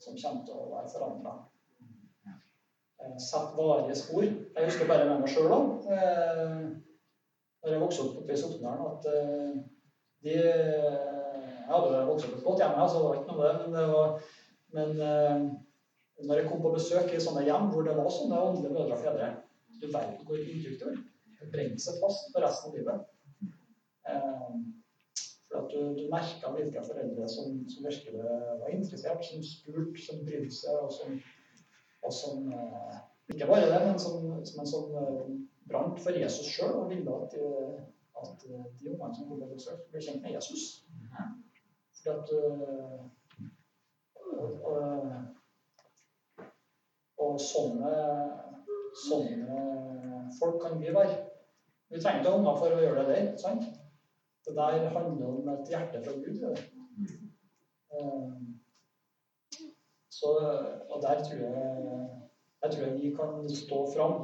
som 0.00 0.16
kommer 0.22 0.44
til 0.46 0.54
å 0.54 0.70
være 0.72 0.92
forandra. 0.94 1.34
Eh, 2.26 3.16
Sett 3.18 3.54
varige 3.56 3.94
spor. 3.94 4.22
Jeg 4.22 4.64
husker 4.64 4.88
bare 4.88 5.08
med 5.08 5.20
meg 5.20 5.30
sjøl 5.30 5.54
òg, 5.54 5.86
da 7.62 7.70
jeg 7.70 7.80
vokste 7.80 8.02
opp 8.08 8.30
i 8.30 8.36
Sokndalen, 8.36 8.86
at 8.86 9.02
de 10.22 10.34
Jeg 11.68 11.74
hadde 11.76 12.06
vokst 12.08 12.26
opp 12.26 12.44
godt 12.44 12.60
hjem, 12.62 12.88
så 12.88 12.96
det 12.96 13.04
var 13.04 13.14
ikke 13.14 13.32
noe 13.32 13.42
det, 13.44 13.56
men, 13.60 13.74
det 13.76 13.88
var, 13.92 14.22
men 14.76 14.98
når 16.26 16.40
jeg 16.40 16.48
kom 16.48 16.62
på 16.62 16.72
besøk 16.74 17.12
i 17.14 17.20
sånne 17.22 17.44
hjem 17.46 17.68
hvor 17.72 17.86
det 17.86 17.94
var 17.98 18.10
sånne 18.10 18.40
åndelige 18.48 18.74
mødre 18.74 18.96
og 18.96 19.04
fedre 19.04 19.28
Du 19.78 19.86
verden 19.92 20.24
hvor 20.26 20.40
inntrykk 20.40 20.80
det 20.80 20.94
Det 21.38 21.50
brenner 21.52 21.82
seg 21.82 22.00
fast 22.02 22.32
for 22.34 22.42
resten 22.42 22.72
av 22.72 22.78
livet. 22.78 23.04
Eh, 24.10 24.56
for 25.48 25.60
at 25.60 25.68
du, 25.70 25.92
du 25.94 26.08
merka 26.10 26.50
hvilke 26.56 26.82
foreldre 26.82 27.28
som, 27.30 27.60
som, 27.70 27.86
virkelig 27.86 28.24
var 28.24 28.72
interessert, 28.74 29.22
som 29.24 29.44
spurte, 29.46 30.02
som 30.02 30.24
brydde 30.26 30.50
seg, 30.56 30.80
og 30.82 30.90
som, 30.96 31.14
og 32.02 32.16
som 32.16 32.50
eh, 32.50 32.98
Ikke 33.30 33.46
bare 33.46 33.70
det, 33.70 33.78
men 33.84 34.02
som, 34.02 34.26
som 34.50 34.64
en 34.64 34.72
sånn 34.72 34.98
eh, 34.98 35.30
brant 35.70 36.02
for 36.02 36.18
Jesus 36.18 36.50
sjøl 36.50 36.74
og 36.80 36.90
ville 36.90 37.14
at, 37.22 37.38
at 38.24 38.44
de 38.48 38.90
ungene 38.90 39.14
som 39.14 39.30
kom 39.30 39.44
på 39.44 39.52
besøk, 39.52 39.86
ble 39.92 40.02
kjent 40.02 40.24
med 40.24 40.34
Jesus. 40.34 40.66
For 42.02 42.18
at 42.18 42.34
og, 47.18 47.40
sånne, 47.42 47.92
sånne 49.08 49.58
folk 50.38 50.60
kan 50.62 50.80
vi 50.80 50.94
være. 50.94 51.16
Vi 51.88 52.00
trenger 52.00 52.20
ikke 52.20 52.36
unger 52.38 52.58
for 52.60 52.74
å 52.74 52.80
gjøre 52.82 53.04
det 53.08 53.16
der. 53.16 53.28
sant? 53.40 53.64
Det 54.46 54.54
der 54.56 54.88
handler 54.94 55.26
om 55.28 55.48
et 55.52 55.70
hjerte 55.72 56.02
fra 56.04 56.14
Gud. 56.16 56.40
Det. 56.40 56.52
Eh, 57.94 58.30
så, 60.18 60.32
og 60.88 61.02
der 61.02 61.22
tror 61.24 61.42
jeg, 61.44 62.08
jeg 62.62 62.70
tror 62.74 62.96
vi 62.98 63.14
kan 63.16 63.48
stå 63.54 63.78
fram 63.94 64.16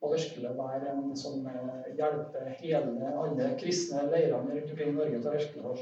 og 0.00 0.12
virkelig 0.12 0.52
være 0.58 0.92
en 0.92 1.16
som 1.16 1.48
hjelper 1.96 2.48
hele, 2.60 3.12
alle 3.22 3.50
kristne 3.60 4.06
leirene 4.10 4.54
rundt 4.54 4.70
omkring 4.70 4.90
i 4.90 4.96
Norge 4.96 5.22
til 5.22 5.32
virkelig 5.32 5.64
å 5.64 5.76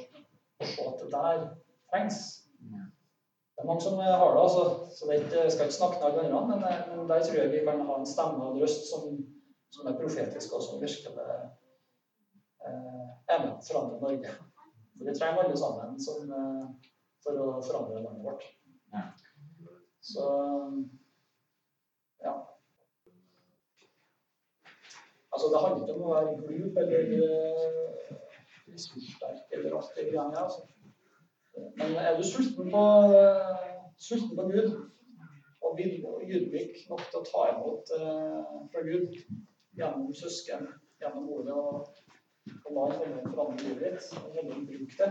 se 0.64 0.86
at 0.88 1.02
det 1.02 1.10
der 1.12 1.44
trengs. 1.92 2.20
Det 3.54 3.62
er 3.62 3.66
mange 3.70 3.84
som 3.84 3.98
har 3.98 4.32
det, 4.34 4.40
altså, 4.42 4.62
så 4.96 5.02
det 5.10 5.52
skal 5.52 5.68
ikke 5.68 5.78
snakke 5.78 6.00
med 6.00 6.24
alle 6.24 6.38
andre, 6.38 6.56
men, 6.62 6.98
men 6.98 7.08
der 7.10 7.22
tror 7.24 7.38
jeg 7.38 7.52
vi 7.52 7.62
kan 7.66 7.84
ha 7.86 7.98
en 7.98 8.06
stemme 8.06 8.42
og 8.42 8.56
en 8.56 8.62
røst 8.62 8.88
som, 8.90 9.04
som 9.76 9.86
er 9.86 10.00
profetisk, 10.00 10.56
og 10.56 10.62
som 10.62 10.82
virkelig 10.82 11.12
eh, 12.66 13.06
er 13.30 13.38
med 13.44 13.52
å 13.52 13.62
forandre 13.68 14.00
Norge. 14.02 14.34
For 14.96 15.06
vi 15.06 15.14
trenger 15.18 15.44
alle 15.44 15.60
sammen 15.62 15.94
som, 16.06 16.34
eh, 16.40 16.90
for 17.22 17.38
å 17.44 17.62
forandre 17.62 18.02
landet 18.02 18.26
vårt. 18.26 18.44
Så 20.04 20.24
ja. 22.24 22.34
Altså, 25.32 25.46
det 25.52 25.60
handler 25.62 25.86
ikke 25.86 25.94
om 25.94 26.04
å 26.04 26.14
være 26.14 26.34
glup 26.42 26.76
eller 26.82 27.02
uh, 27.24 28.10
ressurssterk 28.68 29.56
eller 29.56 29.78
alt 29.78 29.96
det 29.96 30.04
greiene 30.10 30.42
altså. 30.42 30.66
Men 31.56 31.96
er 31.96 32.16
du 32.16 32.24
sulten 32.26 32.70
på, 32.70 32.84
sulten 33.98 34.36
på 34.36 34.42
Gud. 34.42 34.72
Og 35.64 35.76
vil 35.78 36.04
og 36.06 36.22
ydmyk 36.28 36.74
nok 36.90 37.04
til 37.10 37.20
å 37.20 37.26
ta 37.28 37.44
imot 37.54 37.92
uh, 37.96 38.66
fra 38.72 38.82
Gud 38.84 39.14
gjennom 39.78 40.10
søsken, 40.14 40.66
gjennom 41.02 41.30
ordet 41.34 41.54
og, 41.56 41.88
og 42.66 42.74
la 42.76 42.88
Han 42.92 43.14
forandre 43.30 43.64
livet 43.64 43.96
ditt, 43.96 44.10
og 44.20 44.36
heller 44.36 44.66
bruke 44.68 44.98
det. 45.00 45.08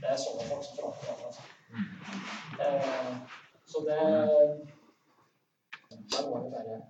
Det 0.00 0.08
er 0.08 0.22
sånne 0.22 0.46
folk 0.48 0.64
som 0.64 0.78
forandrer 0.80 1.26
altså. 1.28 1.42
Uh, 2.56 3.12
så 3.70 3.84
det 3.86 4.00
Der 6.10 6.26
må 6.26 6.40
det 6.42 6.50
bare 6.54 6.80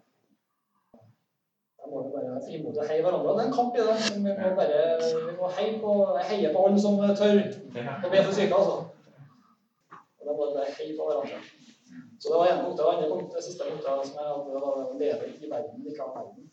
da 1.80 1.90
må 1.90 2.00
bare 2.12 2.40
frimodig 2.46 2.86
heie 2.88 3.02
hverandre. 3.04 3.32
Det 3.34 3.42
er 3.42 3.48
en 3.48 3.58
kamp 3.58 3.76
i 3.76 3.84
det. 3.88 3.96
Vi 4.14 4.20
må 4.22 4.56
bare 4.60 6.24
heie 6.28 6.52
på, 6.52 6.64
alle 6.64 6.80
som 6.84 6.98
tør 7.00 7.40
å 7.40 8.10
be 8.12 8.24
for 8.26 8.34
syke. 8.36 8.54
altså. 8.58 8.76
Heie 10.78 10.96
på 10.98 11.08
hverandre. 11.08 11.40
Så 12.20 12.28
det 12.28 12.38
var 12.38 12.50
ene 12.50 12.64
punktet. 12.64 12.84
Det 12.84 12.92
andre 12.92 13.08
punktet, 13.12 13.36
det 13.36 13.44
siste 13.44 13.68
punktet 13.68 13.88
jeg 13.88 13.96
hadde, 14.28 14.60
var 14.64 14.74
å 14.82 14.98
leve 15.00 15.30
i 15.30 15.50
verden, 15.52 15.86
ikke 15.88 16.04
av 16.04 16.12
verden. 16.18 16.50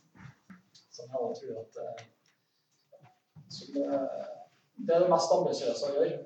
Som 0.96 1.12
jeg 1.12 1.20
også 1.26 1.42
tror 1.42 1.60
at 1.62 1.74
eh, 1.84 1.98
eh, 3.84 4.26
Det 4.88 4.96
er 4.96 5.04
det 5.04 5.12
mest 5.12 5.34
ambisiøse 5.36 5.90
å 5.90 5.96
gjøre. 5.98 6.18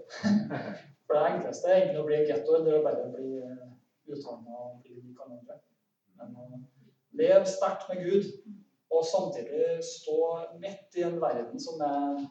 For 1.08 1.18
det 1.18 1.24
enkleste 1.32 1.72
er 1.72 1.80
egentlig 1.80 2.04
å 2.04 2.08
bli 2.08 2.20
getto 2.30 2.58
eller 2.60 2.78
å 2.78 2.84
bare 2.86 3.10
bli 3.16 3.32
eh, 3.42 3.66
utvanna 4.14 4.62
og 4.68 4.78
bli 4.86 5.02
lik. 5.02 5.18
Men 6.22 6.38
å 7.42 7.50
sterkt 7.50 7.90
med 7.90 8.06
Gud 8.06 8.30
og 8.92 9.06
samtidig 9.08 9.80
stå 9.86 10.20
midt 10.60 11.00
i 11.00 11.06
en 11.08 11.20
verden 11.22 11.60
som 11.64 11.82
er 11.88 12.22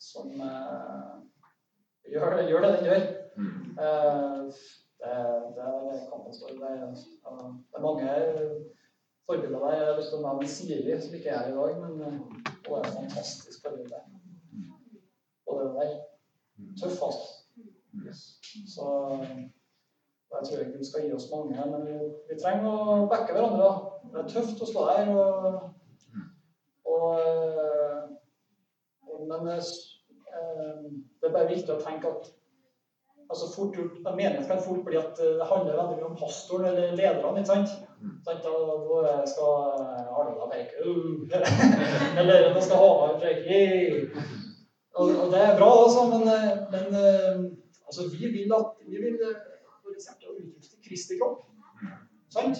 som 0.00 0.28
uh, 0.40 1.20
gjør, 2.08 2.36
det, 2.36 2.48
gjør, 2.48 2.60
det 2.64 2.70
den 2.78 2.84
gjør. 2.88 3.02
Uh, 3.80 4.46
det, 5.00 5.16
det 5.56 5.66
er 5.66 6.06
kampen 6.10 6.34
står. 6.34 6.48
Det, 6.48 6.70
det 7.70 7.76
er 7.76 7.84
mange 7.84 8.08
forbilder 9.26 9.58
der. 9.58 9.76
Jeg 9.76 9.86
har 9.86 9.98
lyst 9.98 10.12
til 10.12 10.20
å 10.20 10.24
nevne 10.24 10.48
Siri, 10.48 10.96
som 11.02 11.18
ikke 11.18 11.34
er 11.34 11.38
her 11.38 11.52
i 11.52 11.58
dag, 11.58 11.76
men 11.82 11.92
hun 12.00 12.78
er 12.78 12.88
et 12.88 12.96
fantastisk 12.96 13.66
forbilde. 13.66 14.00
Og 15.46 15.60
det 15.60 15.68
der. 15.76 15.94
Tøff, 16.80 17.02
altså. 17.02 17.28
Så 18.74 18.86
jeg 20.30 20.42
tror 20.46 20.60
ikke 20.64 20.78
vi 20.78 20.88
skal 20.88 21.06
gi 21.06 21.12
oss 21.12 21.30
mange, 21.32 21.64
men 21.72 21.86
vi, 21.86 21.96
vi 22.28 22.36
trenger 22.40 22.68
å 22.70 23.06
backe 23.10 23.34
hverandre. 23.34 23.70
Det 24.10 24.18
er 24.22 24.32
tøft 24.32 24.62
å 24.62 24.68
slå 24.68 24.86
her. 24.90 25.10
og, 25.14 25.70
og, 26.90 27.08
og 29.06 29.24
Men 29.30 29.48
eh, 29.54 30.84
det 31.20 31.28
er 31.28 31.34
bare 31.34 31.50
viktig 31.50 31.74
å 31.74 31.82
tenke 31.82 32.10
at 32.10 32.30
altså 33.30 33.46
fort 33.52 33.76
gjort, 33.78 34.00
En 34.02 34.16
menighet 34.16 34.48
kan 34.50 34.62
fort 34.64 34.82
bli 34.86 34.98
at 34.98 35.14
det 35.20 35.46
handler 35.46 35.78
veldig 35.78 35.98
mye 36.00 36.08
om 36.08 36.18
pastoren 36.18 36.66
eller 36.72 36.96
lederne. 36.98 37.38
ikke 37.38 37.52
sant? 37.52 37.76
sant? 38.26 38.42
Da 38.42 39.14
skal 39.30 39.52
Arnold 40.18 40.50
preke 40.50 40.74
Eller 42.20 42.50
nå 42.54 42.64
skal 42.64 42.82
Håvard 42.82 43.22
peke 43.22 43.60
og, 44.98 45.06
og 45.06 45.28
det 45.32 45.38
er 45.38 45.54
bra, 45.56 45.68
altså, 45.84 46.00
men, 46.10 46.24
men 46.72 46.86
altså, 47.86 48.08
vi 48.10 48.26
vil 48.34 48.50
at 48.52 48.72
vi 48.88 48.98
vil 48.98 49.20
for 49.22 49.94
eksempel, 49.94 50.34
uttrykk 50.40 50.66
til 50.70 50.82
Kristi 50.88 51.18
kropp. 51.20 51.44
Sant? 52.34 52.58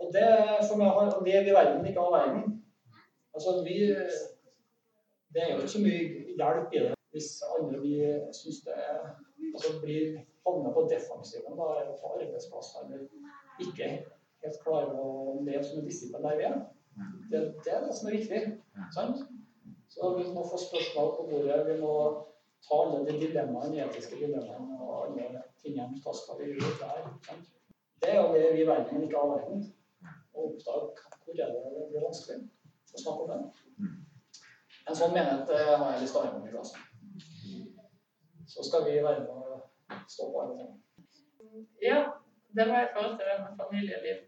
Og 0.00 0.12
det 0.14 0.28
for 0.68 0.80
meg 0.80 0.96
å 0.96 1.24
leve 1.24 1.50
i 1.50 1.56
verden, 1.56 1.86
ikke 1.86 2.04
av 2.06 2.14
verden. 2.16 2.56
Altså, 3.34 3.60
vi 3.66 3.82
Det 5.30 5.42
er 5.42 5.52
jo 5.52 5.60
ikke 5.60 5.74
så 5.76 5.80
mye 5.84 5.98
hjelp 6.40 6.72
i 6.74 6.80
det 6.86 6.94
hvis 7.14 7.28
alle 7.46 7.78
vi 7.82 7.92
syns 8.34 8.64
det 8.66 8.74
er 8.74 8.96
altså 9.54 9.76
blir 9.82 10.16
havner 10.46 10.72
på 10.74 10.86
defensiven 10.90 11.58
da, 11.58 11.68
eller 11.80 11.96
på 12.00 12.12
arbeidsplass 12.16 12.72
eller 12.82 13.04
ikke 13.62 13.88
helt 14.42 14.60
klarer 14.64 14.96
å 14.98 15.36
leve 15.46 15.62
som 15.66 15.80
en 15.80 15.88
disippel 15.88 16.24
der 16.26 16.38
vi 16.38 16.46
er. 16.48 16.58
Det, 17.30 17.40
det, 17.64 17.72
er 17.72 17.86
det 17.86 17.96
som 17.96 18.10
er 18.10 18.16
viktig. 18.16 18.40
Sant? 18.94 19.24
Så 19.90 20.12
vi 20.16 20.26
må 20.34 20.44
få 20.46 20.58
spørsmål 20.60 21.10
på 21.16 21.26
bordet. 21.30 21.58
Vi 21.66 21.76
må 21.82 21.94
ta 22.66 22.78
alle 22.84 23.02
de 23.08 23.18
dilemmaene, 23.20 23.84
etiske 23.84 24.18
dilemmaene 24.20 24.78
og 24.78 24.94
alle 25.02 25.44
tingene 25.62 26.00
hva 26.04 26.14
skal 26.16 26.40
vi 26.40 26.52
gjøre 26.54 26.78
der. 26.80 27.10
Sant? 27.26 27.52
Det 28.00 28.14
er 28.14 28.20
jo 28.20 28.32
det 28.34 28.46
vi 28.54 28.64
i 28.64 28.68
verden, 28.68 29.04
ikke 29.04 29.20
av 29.20 29.34
verden. 29.34 29.66
Å 30.34 30.46
oppdage 30.48 31.06
hvor 31.24 31.40
er 31.44 31.54
det 31.54 31.88
blir 31.90 32.06
vanskelig 32.06 32.38
å 32.94 33.02
snakke 33.02 33.24
om 33.24 33.32
det. 33.32 33.90
En 34.88 34.98
sånn 34.98 35.14
menighet 35.14 35.50
har 35.54 35.88
jeg 35.92 36.04
lyst 36.04 36.16
til 36.16 36.20
å 36.20 36.24
ha 36.26 36.38
med 36.38 36.54
i 36.54 36.60
Altså. 36.60 36.86
Så 38.50 38.64
skal 38.66 38.86
vi 38.86 38.96
være 39.02 39.26
med 39.26 39.34
å 39.34 39.58
stå 40.10 40.30
på 40.30 40.40
alle 40.42 40.56
ting. 40.58 41.66
Ja, 41.82 42.00
det 42.56 42.66
var 42.70 42.86
i 42.86 42.94
forhold 42.94 43.18
til 43.18 43.30
det 43.30 43.36
med 43.42 43.60
familieliv. 43.60 44.24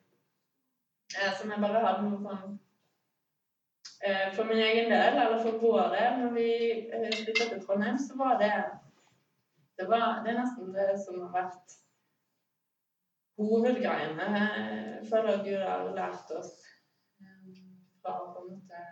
Eh, 1.13 1.33
som 1.39 1.51
jeg 1.51 1.65
bare 1.65 1.87
hadde 1.87 2.07
noe 2.07 2.21
sånn 2.27 2.61
Eh, 4.05 4.35
for 4.35 4.45
min 4.45 4.59
egen 4.59 4.91
del, 4.91 5.15
eller 5.23 5.43
for 5.43 5.59
vår 5.59 5.83
del, 5.95 6.15
når 6.21 6.31
vi 6.35 6.47
eh, 6.91 7.11
flytta 7.25 7.45
til 7.49 7.61
Trondheim, 7.67 7.99
så 7.99 8.17
var 8.19 8.39
det 8.39 8.55
det, 9.79 9.87
var, 9.93 10.25
det 10.25 10.33
er 10.33 10.41
nesten 10.41 10.73
det 10.75 10.89
som 11.05 11.21
har 11.23 11.31
vært 11.37 11.77
hovedgreiene. 13.37 14.27
Jeg 14.39 15.07
føler 15.11 15.31
jeg 15.31 15.45
Gud 15.47 15.63
har 15.67 15.95
lært 15.97 16.35
oss 16.39 16.53
fra 18.03 18.17
fra 18.19 18.33
på 18.35 18.41
en 18.41 18.55
måte 18.55 18.89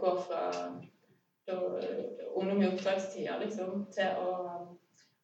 Gå 0.00 0.16
fra 0.20 0.52
ungdom 2.34 2.62
i 2.62 2.68
oppdragstida 2.68 3.36
liksom, 3.38 3.84
til 3.94 4.16
å 4.18 4.32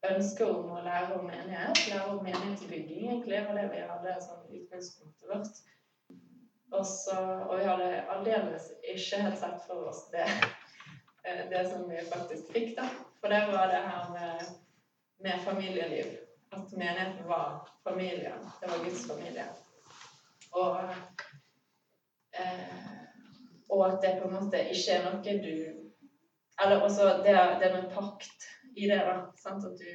ønske 0.07 0.47
om 0.47 0.71
å 0.77 0.83
lære 0.85 1.17
om 1.19 1.27
menighet, 1.27 1.81
lære 1.91 2.13
om 2.13 2.21
menighetsbygging. 2.25 3.09
Egentlig 3.09 3.41
var 3.49 3.59
det 3.59 3.65
vi 3.73 3.81
hadde 3.89 4.15
som 4.23 4.45
utgangspunktet 4.47 5.33
vårt. 5.33 5.59
Også, 6.77 7.17
og 7.49 7.59
vi 7.59 7.67
hadde 7.67 8.05
aldeles 8.13 8.71
ikke 8.83 9.23
helt 9.23 9.39
sett 9.41 9.67
for 9.67 9.89
oss 9.91 10.05
det, 10.13 10.27
eh, 11.25 11.43
det 11.51 11.65
som 11.71 11.87
vi 11.91 12.03
faktisk 12.13 12.53
fikk, 12.55 12.73
da. 12.79 12.87
For 13.21 13.33
det 13.33 13.43
var 13.53 13.71
det 13.73 13.83
her 13.87 14.11
med, 14.15 14.49
med 15.27 15.45
familieliv. 15.47 16.26
At 16.53 16.73
menigheten 16.73 17.29
var 17.29 17.69
familien. 17.85 18.51
Det 18.61 18.71
var 18.71 18.85
Guds 18.85 19.07
familie. 19.07 19.47
Og, 20.53 20.81
eh, 22.39 22.77
og 23.69 23.87
at 23.93 23.99
det 24.03 24.19
på 24.23 24.29
en 24.29 24.37
måte 24.37 24.63
ikke 24.73 24.99
er 24.99 25.09
noe 25.09 25.39
du 25.43 25.83
Eller 26.65 26.81
også 26.81 27.09
det, 27.25 27.35
det 27.61 27.73
med 27.75 27.91
pakt 27.93 28.47
i 28.77 28.87
det, 28.89 29.01
da. 29.09 29.17
Sant? 29.37 29.65
At 29.65 29.77
du, 29.81 29.91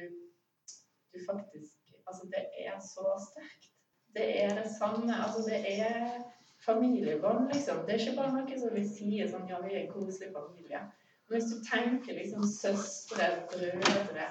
du 1.12 1.18
faktisk 1.30 1.78
Altså, 2.06 2.26
det 2.34 2.44
er 2.66 2.78
så 2.80 3.04
sterkt. 3.30 3.68
Det 4.14 4.42
er 4.44 4.62
det 4.62 4.70
samme. 4.78 5.14
Altså, 5.24 5.40
det 5.50 5.60
er 5.80 6.22
familiebånd, 6.66 7.52
liksom. 7.52 7.76
Det 7.86 7.94
er 7.94 7.98
ikke 7.98 8.16
bare 8.16 8.32
noe 8.34 8.58
som 8.60 8.74
vi 8.74 8.82
sier 8.86 9.30
sånn 9.30 9.48
ja, 9.50 9.60
vi 9.64 9.72
er 9.72 9.84
en 9.84 9.92
koselig 9.94 10.28
familie. 10.34 10.82
Men 11.26 11.36
hvis 11.38 11.50
du 11.52 11.62
tenker 11.64 12.18
liksom 12.18 12.44
søstre, 12.50 13.28
brødre, 13.52 14.26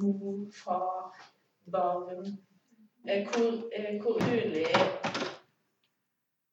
mor, 0.00 0.38
far, 0.64 1.12
barn 1.72 2.26
eh, 3.08 3.26
Hvor, 3.28 3.48
eh, 3.72 4.02
hvor 4.02 4.14
utrolig 4.16 4.66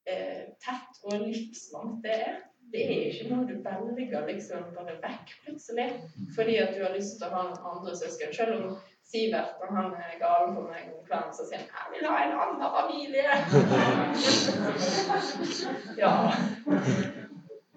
eh, 0.10 0.42
tett 0.66 0.94
og 1.04 1.28
livslangt 1.28 2.04
det 2.06 2.16
er. 2.28 2.36
Det 2.74 2.82
er 2.90 3.02
ikke 3.10 3.30
noe 3.30 3.46
du 3.46 3.56
velger 3.62 4.26
liksom 4.28 4.62
bare 4.74 4.96
vekk 5.04 5.28
plutselig 5.46 5.90
fordi 6.36 6.56
at 6.58 6.72
du 6.74 6.82
har 6.82 6.96
lyst 6.96 7.20
til 7.20 7.28
å 7.28 7.34
ha 7.36 7.42
noen 7.50 7.68
andre 7.74 7.94
søsken. 7.98 8.34
Selv 8.34 8.54
om 8.58 8.64
Sivert, 9.04 9.60
og 9.62 9.68
han 9.76 9.92
er 10.00 10.20
galen 10.22 10.56
på 10.56 10.62
meg 10.64 10.84
om 10.90 11.02
kvelden, 11.06 11.34
så 11.36 11.44
sier 11.46 11.60
han 11.60 11.68
'Jeg 11.76 11.88
vil 11.94 12.10
ha 12.10 12.16
en 12.24 12.38
annen 12.42 12.60
familie'. 12.78 13.38
ja. 16.04 16.14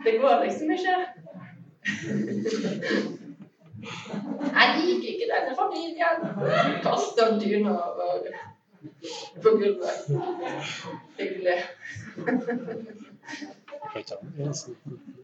Det 0.04 0.14
går 0.20 0.34
liksom 0.44 0.68
ikke. 0.70 0.96
Jeg 3.82 4.66
liker 4.80 5.08
ikke 5.12 5.28
denne 5.32 5.52
familien. 5.60 6.18
Kaster 6.84 7.38
dyna 7.40 7.74
på 9.42 9.50
gulvet. 9.60 9.98
Hyggelig. 11.18 11.58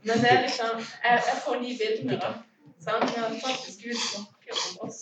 Men 0.03 0.17
det 0.23 0.31
er 0.33 0.41
liksom 0.47 0.73
Jeg, 1.05 1.13
jeg 1.29 1.39
får 1.45 1.55
de 1.55 1.71
bildene, 1.81 2.17
da. 2.25 2.33
Sant? 2.85 3.05
Med 3.17 3.25
at 3.25 3.43
faktisk 3.47 3.79
Gud 3.85 3.99
snakker 4.11 4.55
om 4.67 4.89
oss 4.89 5.01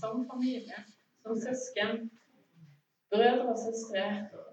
som 0.00 0.30
familie, 0.30 0.78
som 1.22 1.32
søsken, 1.46 2.10
brødre 3.10 3.48
og 3.52 3.58
søstre. 3.66 4.04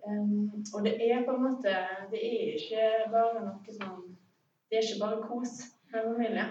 Um, 0.07 0.51
og 0.73 0.79
det 0.85 0.93
er 1.11 1.25
på 1.25 1.31
en 1.35 1.43
måte 1.43 1.71
Det 2.11 2.19
er 2.31 2.57
ikke 2.57 2.83
bare 3.13 3.39
noe 3.45 3.77
sånn 3.77 4.03
Det 4.69 4.77
er 4.77 4.83
ikke 4.85 5.01
bare 5.01 5.21
kos 5.27 5.53
med 5.91 6.01
familie. 6.09 6.45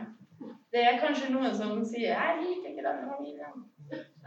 Det 0.75 0.83
er 0.83 0.97
kanskje 0.99 1.29
noen 1.31 1.53
som 1.55 1.85
sier 1.87 2.09
'Jeg 2.11 2.39
liker 2.43 2.71
ikke 2.71 2.83
denne 2.87 3.05
familien'. 3.11 3.61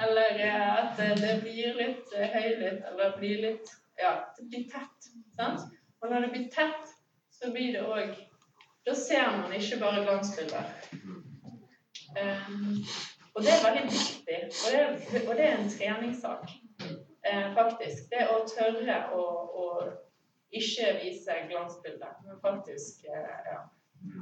Eller 0.04 0.30
eh, 0.46 0.84
at 0.84 1.02
det 1.20 1.34
blir 1.42 1.74
litt 1.76 2.14
eh, 2.16 2.30
høylytt, 2.36 2.86
eller 2.92 3.18
blir 3.18 3.42
litt 3.42 3.74
Ja, 4.00 4.12
det 4.38 4.46
blir 4.50 4.64
tett. 4.72 5.10
Sant? 5.40 5.66
Og 6.02 6.10
når 6.10 6.20
det 6.22 6.30
blir 6.32 6.48
tett, 6.54 6.94
så 7.32 7.52
blir 7.52 7.74
det 7.74 7.84
òg 7.84 8.16
Da 8.86 8.94
ser 8.96 9.32
man 9.42 9.54
ikke 9.54 9.80
bare 9.80 10.04
glansbilder. 10.06 10.64
Um, 12.16 12.78
og 13.36 13.44
det 13.44 13.52
er 13.54 13.66
veldig 13.68 13.84
viktig. 13.84 14.38
Og 14.64 14.68
det 14.72 15.28
og 15.30 15.36
det 15.38 15.46
er 15.48 15.58
en 15.58 15.70
treningssak, 15.70 16.52
eh, 17.28 17.48
faktisk. 17.60 18.08
Det 18.14 18.24
å 18.32 18.38
tørre 18.48 19.02
å, 19.12 19.26
å 19.64 19.66
ikke 20.52 20.94
vise 21.04 21.36
glansbilder, 21.50 22.16
men 22.26 22.40
faktisk 22.42 23.04
eh, 23.12 23.36
Ja. 23.52 23.60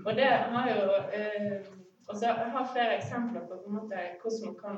Og 0.06 0.16
det 0.16 0.26
har 0.26 0.70
jo 0.72 0.90
eh, 1.20 1.62
og 2.08 2.18
så 2.18 2.26
Jeg 2.26 2.52
har 2.52 2.72
flere 2.74 2.98
eksempler 2.98 3.48
på, 3.48 3.56
på 3.64 3.70
måte, 3.70 3.96
hvordan 4.22 4.46
man 4.46 4.58
kan 4.64 4.78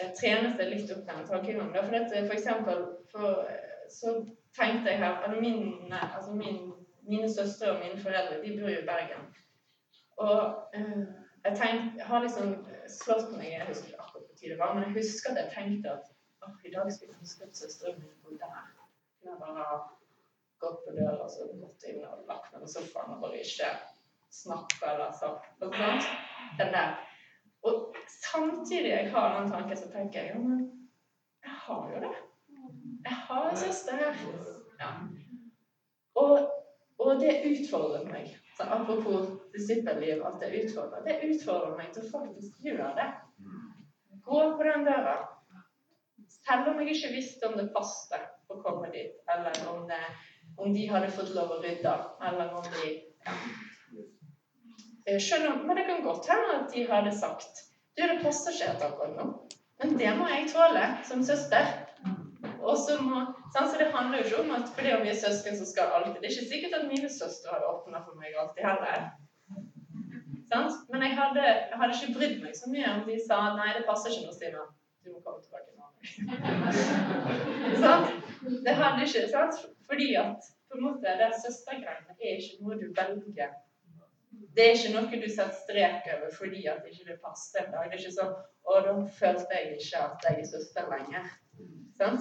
eh, 0.00 0.10
trene 0.20 0.52
seg 0.56 0.72
litt 0.72 0.92
opp 0.94 1.04
denne 1.08 1.26
tankegangen. 1.28 1.74
For, 1.76 1.98
at, 2.00 2.14
for 2.28 2.36
eksempel, 2.38 2.82
for, 3.12 3.42
eh, 3.52 3.86
så 3.92 4.14
tenkte 4.56 4.90
jeg 4.90 5.02
her 5.02 5.20
at 5.26 5.40
mine, 5.40 6.00
altså 6.16 6.32
min, 6.32 6.72
Mine 7.06 7.28
søstre 7.30 7.68
og 7.70 7.76
mine 7.78 8.00
foreldre 8.02 8.40
de 8.42 8.48
bor 8.58 8.70
jo 8.70 8.80
i 8.80 8.86
Bergen. 8.86 9.26
Og 10.16 10.38
uh, 10.76 11.04
jeg, 11.44 11.52
tenkte, 11.60 11.92
jeg 12.00 12.06
har 12.06 12.22
liksom 12.24 12.48
slått 12.90 13.28
meg 13.36 13.52
Jeg 13.52 13.68
husker 13.68 13.92
ikke 13.92 14.02
akkurat 14.02 14.24
hvor 14.24 14.40
tid 14.40 14.50
det 14.50 14.58
var, 14.58 14.72
men 14.74 14.82
jeg 14.82 14.96
husker 14.96 15.30
at 15.30 15.38
jeg 15.42 15.52
tenkte 15.54 15.92
at 15.92 16.08
i 16.66 16.72
dag 16.74 16.90
skulle 16.92 17.12
jeg 17.12 17.20
ønske 17.20 17.46
at 17.46 17.60
søstrene 17.60 18.00
mine 18.00 18.18
bodde 18.24 18.50
her. 18.54 18.66
Hun 19.20 19.30
jeg 19.30 19.38
bare 19.44 19.68
gått 20.64 20.82
på 20.86 20.96
døra 20.98 21.22
og 21.28 21.30
så 21.30 21.46
gått 21.60 21.86
inn 21.90 22.02
og 22.08 22.26
lagt 22.30 22.50
meg 22.52 22.64
på 22.64 22.72
sofaen 22.74 23.14
og 23.14 23.22
bare 23.22 23.44
ikke 23.44 23.70
snakke 24.36 24.92
eller 24.92 25.12
sånn. 25.16 25.36
Den 25.60 26.72
der. 26.72 26.96
Og 27.66 27.96
samtidig 28.22 28.92
jeg 28.92 29.10
har 29.12 29.40
den 29.40 29.50
tanken, 29.50 29.76
så 29.76 29.90
tenker 29.92 30.22
jeg 30.22 30.34
jo, 30.34 30.42
men 30.46 30.64
jeg 31.44 31.54
har 31.66 31.92
jo 31.94 32.02
det. 32.04 32.14
Jeg 33.06 33.22
har 33.28 33.48
en 33.50 33.56
søster 33.56 33.96
her. 34.02 34.20
Ja. 34.80 34.90
Og, 36.16 36.50
og, 36.98 37.20
det 37.20 37.38
utfordrer 37.50 38.06
meg. 38.10 38.34
Så 38.56 38.64
apropos 38.72 39.28
disippelliv, 39.54 40.22
at 40.26 40.38
det 40.40 40.52
utfordrer. 40.62 41.04
Det 41.04 41.18
utfordrer 41.28 41.76
meg 41.78 41.90
til 41.94 42.06
å 42.06 42.12
faktisk 42.12 42.62
gjøre 42.64 42.92
det. 42.96 43.08
Gå 44.26 44.40
på 44.56 44.66
den 44.66 44.86
døra. 44.88 45.16
Selv 46.36 46.70
om 46.70 46.80
jeg 46.80 46.96
ikke 46.96 47.12
visste 47.14 47.50
om 47.50 47.58
det 47.58 47.68
passet 47.74 48.50
å 48.50 48.58
komme 48.62 48.88
dit, 48.94 49.18
eller 49.34 49.58
om, 49.70 49.84
det, 49.90 50.00
om 50.62 50.74
de 50.74 50.86
hadde 50.90 51.12
fått 51.14 51.34
lov 51.34 51.52
å 51.56 51.60
rydde, 51.62 51.94
eller 52.30 52.54
om 52.58 52.66
de 52.78 52.92
ja, 53.26 53.34
selv 55.06 55.50
om, 55.52 55.58
men 55.66 55.78
det 55.78 55.86
kan 55.86 56.02
godt 56.04 56.28
hende 56.30 56.54
at 56.60 56.72
de 56.74 56.86
hadde 56.90 57.12
sagt 57.18 57.64
du, 57.96 58.02
det 58.02 58.20
passer 58.22 58.52
ikke 58.52 58.70
helt 58.70 58.82
akkurat 58.84 59.12
nå, 59.16 59.26
men 59.80 59.98
det 60.00 60.10
må 60.18 60.26
jeg 60.28 60.48
tåle 60.52 60.82
som 61.08 61.22
søster. 61.24 61.68
Og 62.66 62.74
så 62.78 62.96
må, 63.02 63.22
sånn, 63.54 63.68
så 63.70 63.78
Det 63.78 63.86
handler 63.94 64.20
jo 64.20 64.26
ikke 64.26 64.40
om 64.42 64.50
at 64.56 64.72
fordi 64.76 64.92
om 64.96 65.04
vi 65.06 65.12
er 65.12 65.18
søsken, 65.20 65.56
så 65.58 65.66
skal 65.68 65.94
alltid 65.96 66.18
Det 66.20 66.28
er 66.28 66.34
ikke 66.34 66.50
sikkert 66.52 66.76
at 66.78 66.88
mine 66.90 67.10
søstre 67.12 67.54
hadde 67.54 67.70
åpna 67.70 68.02
for 68.04 68.18
meg 68.20 68.36
alltid 68.42 68.66
heller. 68.66 69.06
Sånn? 70.50 70.68
Men 70.92 71.06
jeg 71.06 71.16
hadde, 71.18 71.44
jeg 71.46 71.80
hadde, 71.80 71.96
ikke 71.96 72.16
brydd 72.18 72.36
meg 72.44 72.58
så 72.58 72.70
mye 72.72 72.90
om 72.92 73.06
de 73.08 73.16
sa 73.22 73.38
nei, 73.56 73.70
det 73.78 73.86
passer 73.88 74.12
ikke 74.12 74.28
nå, 74.28 74.34
Stina. 74.36 74.66
Du 75.06 75.14
må 75.14 75.22
komme 75.24 75.40
tilbake 75.42 75.70
nå. 75.74 75.84
sånn? 77.84 78.06
Det 78.66 78.76
hadde 78.80 79.08
ikke 79.08 79.24
sant? 79.32 79.62
Fordi 79.90 80.10
at 80.20 80.50
på 80.66 80.78
en 80.78 80.86
måte, 80.88 81.16
det 81.20 81.30
søstergreiene 81.42 82.18
er 82.18 82.38
ikke 82.42 82.60
noe 82.62 82.78
du 82.80 82.88
velger 82.90 83.54
det 84.56 84.64
er 84.64 84.76
ikke 84.76 84.92
noe 84.94 85.20
du 85.20 85.28
setter 85.28 85.56
strek 85.58 86.06
over 86.14 86.30
fordi 86.32 86.66
at 86.70 86.84
det 86.84 86.94
ikke 86.94 87.18
passer 87.24 87.64
en 87.64 87.74
dag. 87.74 87.88
Det 87.90 87.98
er 87.98 88.04
ikke 88.04 88.20
sånn 88.20 88.36
'Å, 88.66 88.78
da 88.82 88.94
følte 89.18 89.58
jeg 89.58 89.76
ikke 89.76 89.98
at 90.04 90.24
jeg 90.28 90.40
er 90.40 90.48
søster 90.50 90.88
lenger.' 90.90 91.34
Sant? 91.98 92.20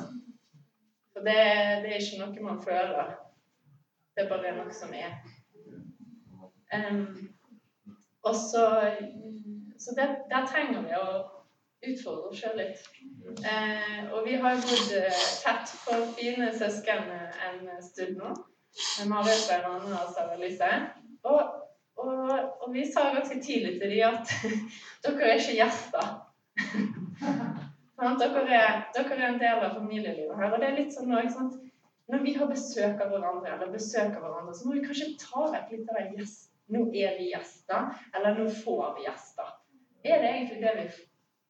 For 1.14 1.24
det, 1.24 1.38
det, 1.84 1.92
er 1.92 2.02
ikke 2.02 2.20
noe 2.20 2.44
man 2.44 2.62
føler. 2.64 3.16
Det 4.16 4.24
er 4.24 4.30
bare 4.30 4.52
noe 4.58 4.74
som 4.74 4.94
er. 4.94 5.16
Um, 6.76 7.32
og 8.24 8.36
så 8.36 8.66
Så 9.80 9.94
det, 9.98 10.06
der 10.32 10.46
trenger 10.48 10.82
vi 10.82 10.96
å 10.98 11.08
utfordre 11.86 12.30
oss 12.30 12.40
sjøl 12.40 12.56
litt. 12.58 12.86
Uh, 13.44 14.14
og 14.16 14.26
vi 14.26 14.38
har 14.42 14.62
bodd 14.64 14.94
tett 15.44 15.74
på 15.86 15.98
fine 16.18 16.48
søsken 16.58 17.12
en 17.12 17.84
stund 17.84 18.18
nå. 18.18 18.32
Marit 19.08 19.52
og 19.52 19.68
Anne 19.72 20.00
og 20.00 20.14
Sara 20.16 20.40
Lise. 20.40 20.72
Og 21.24 21.65
og, 21.96 22.32
og, 22.62 22.74
vi 22.74 22.86
sa 22.92 23.10
ganske 23.14 23.40
tidlig 23.42 23.80
til 23.80 23.94
dem 23.94 24.04
at 24.08 24.34
dere 25.06 25.30
er 25.30 25.40
ikke 25.40 25.58
gjester. 25.60 26.10
dere, 28.22 28.44
er, 28.44 28.82
dere, 28.96 29.16
er, 29.16 29.28
en 29.30 29.40
del 29.40 29.64
av 29.68 29.78
familielivet 29.78 30.36
her. 30.40 30.52
Og 30.52 30.62
det 30.62 30.70
er 30.70 30.78
litt 30.80 30.96
sånn 30.96 31.12
nå, 31.12 31.22
Når 32.12 32.22
vi 32.22 32.36
har 32.38 32.50
besøk 32.52 33.00
av 33.02 33.10
hverandre, 33.14 33.56
eller 33.56 33.74
besøker 33.74 34.20
hverandre, 34.22 34.54
så 34.54 34.68
må 34.68 34.76
vi 34.76 34.86
kanskje 34.86 35.16
ta 35.22 35.48
vekk 35.56 35.72
litt 35.74 35.90
av 35.90 36.02
det 36.02 36.20
gjest. 36.20 36.52
Nå 36.74 36.88
er 36.98 37.18
vi 37.20 37.30
gjester, 37.30 37.92
eller 38.18 38.40
nå 38.40 38.46
får 38.64 38.96
vi 38.98 39.06
gjester. 39.06 39.52
Er 40.06 40.22
det 40.22 40.32
egentlig 40.32 40.62
det 40.64 40.74
vi 40.80 40.88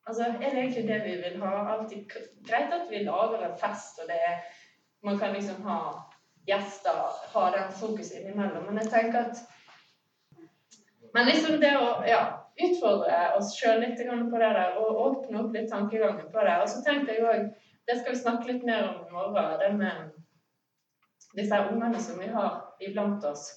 Altså, 0.06 0.24
er 0.24 0.52
det 0.54 0.60
egentlig 0.60 0.88
det 0.88 0.98
vi 1.02 1.14
vil 1.18 1.40
ha? 1.42 1.52
Alltid 1.74 2.12
greit 2.46 2.74
at 2.74 2.92
vi 2.92 3.00
lager 3.08 3.42
en 3.42 3.56
fest, 3.58 3.98
og 4.02 4.06
det 4.12 4.20
er, 4.22 4.44
man 5.02 5.18
kan 5.18 5.34
liksom 5.34 5.64
ha 5.66 5.80
gjester, 6.46 7.00
ha 7.34 7.46
den 7.56 7.72
fokuset 7.80 8.20
innimellom. 8.20 8.68
Men 8.68 8.78
jeg 8.84 8.92
tenker 8.92 9.32
at 9.32 9.42
men 11.16 11.30
liksom 11.30 11.60
det 11.62 11.72
å 11.80 11.92
ja, 12.08 12.24
utfordre 12.60 13.20
oss 13.38 13.54
sjøl 13.56 13.80
litt 13.84 14.02
på 14.02 14.42
det 14.42 14.50
der, 14.58 14.76
og 14.80 15.00
åpne 15.06 15.44
opp 15.44 15.56
litt 15.56 15.70
tankegangen 15.72 16.28
på 16.32 16.44
det. 16.44 16.56
Og 16.62 16.72
så 16.72 16.82
tenkte 16.84 17.16
jeg 17.16 17.24
òg 17.24 17.54
Det 17.86 18.00
skal 18.00 18.16
vi 18.16 18.18
snakke 18.18 18.48
litt 18.50 18.64
mer 18.66 18.88
om 18.90 19.02
i 19.06 19.12
morgen. 19.14 19.60
Det 19.62 19.68
med 19.78 20.14
disse 21.38 21.60
ungene 21.70 22.00
som 22.02 22.18
vi 22.20 22.28
har 22.34 22.56
iblant 22.82 23.24
oss. 23.30 23.52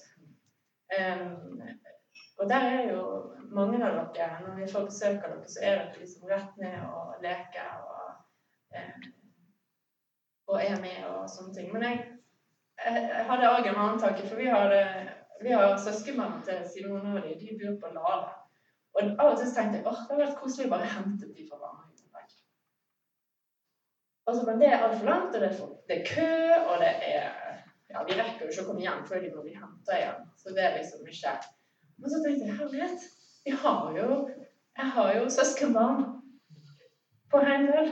Um, 0.93 1.61
og 2.37 2.49
der 2.49 2.67
er 2.67 2.91
jo 2.93 3.01
mange 3.53 3.77
av 3.85 3.97
dere 4.13 4.39
Når 4.41 4.55
vi 4.57 4.67
får 4.71 4.85
besøk 4.85 5.25
av 5.25 5.33
dere, 5.33 5.49
så 5.49 5.63
er 5.63 5.75
dere 5.79 6.03
liksom 6.03 6.29
rett 6.29 6.61
ned 6.61 6.77
og 6.85 7.23
leker 7.25 7.71
og, 7.89 8.13
um, 8.77 9.09
og 10.53 10.61
er 10.63 10.77
med 10.81 11.01
og 11.09 11.25
sånne 11.29 11.55
ting. 11.57 11.73
Men 11.73 11.87
jeg, 11.87 12.05
jeg 12.85 13.25
hadde 13.31 13.51
òg 13.55 13.65
en 13.65 13.81
annen 13.81 14.03
tanke, 14.05 14.29
for 14.29 14.37
vi 14.39 14.53
hadde 14.53 14.83
vi 15.41 15.51
har 15.55 15.77
søskenbarn 15.77 16.41
til 16.47 16.63
Simone 16.71 17.15
og 17.17 17.23
de, 17.25 17.35
de 17.39 17.57
bor 17.59 17.77
på 17.83 17.93
Lade. 17.95 18.31
Og 18.95 19.11
av 19.19 19.31
og 19.31 19.37
til 19.39 19.51
tenkte 19.53 19.79
jeg 19.79 19.85
at 19.85 19.85
det 19.85 19.97
hadde 19.99 20.23
vært 20.23 20.39
koselig 20.41 20.67
å 20.67 20.73
bare 20.73 20.89
hente 20.95 21.29
de 21.29 21.45
fra 21.47 21.61
barnehagen. 21.61 21.89
Altså, 24.29 24.45
men 24.45 24.59
det 24.61 24.67
er 24.69 24.83
altfor 24.85 25.05
langt, 25.05 25.35
og 25.35 25.41
det 25.41 25.47
er, 25.49 25.61
det 25.89 25.95
er, 25.99 26.09
kø, 26.15 26.31
og 26.71 26.75
det 26.83 26.95
er 27.13 27.29
Ja, 27.89 28.03
vi 28.05 28.13
rekker 28.13 28.45
jo 28.45 28.51
ikke 28.51 28.61
å 28.61 28.67
komme 28.67 28.83
hjem 28.83 28.99
før 29.09 29.23
de 29.23 29.29
må 29.33 29.41
bli 29.41 29.55
henta 29.57 29.95
igjen. 29.97 30.25
Så 30.37 30.51
det 30.53 30.61
er 30.61 30.75
liksom 30.75 31.07
ikke 31.09 31.31
Men 31.97 32.11
så 32.11 32.19
tenkte 32.21 32.45
jeg 32.45 32.57
herlighet, 32.59 33.07
vi 33.45 33.55
har 33.63 33.87
jo 33.97 34.09
Jeg 34.77 34.91
har 34.95 35.09
jo 35.15 35.23
søskenbarn 35.33 36.03
på 37.31 37.41
Heimdal. 37.47 37.89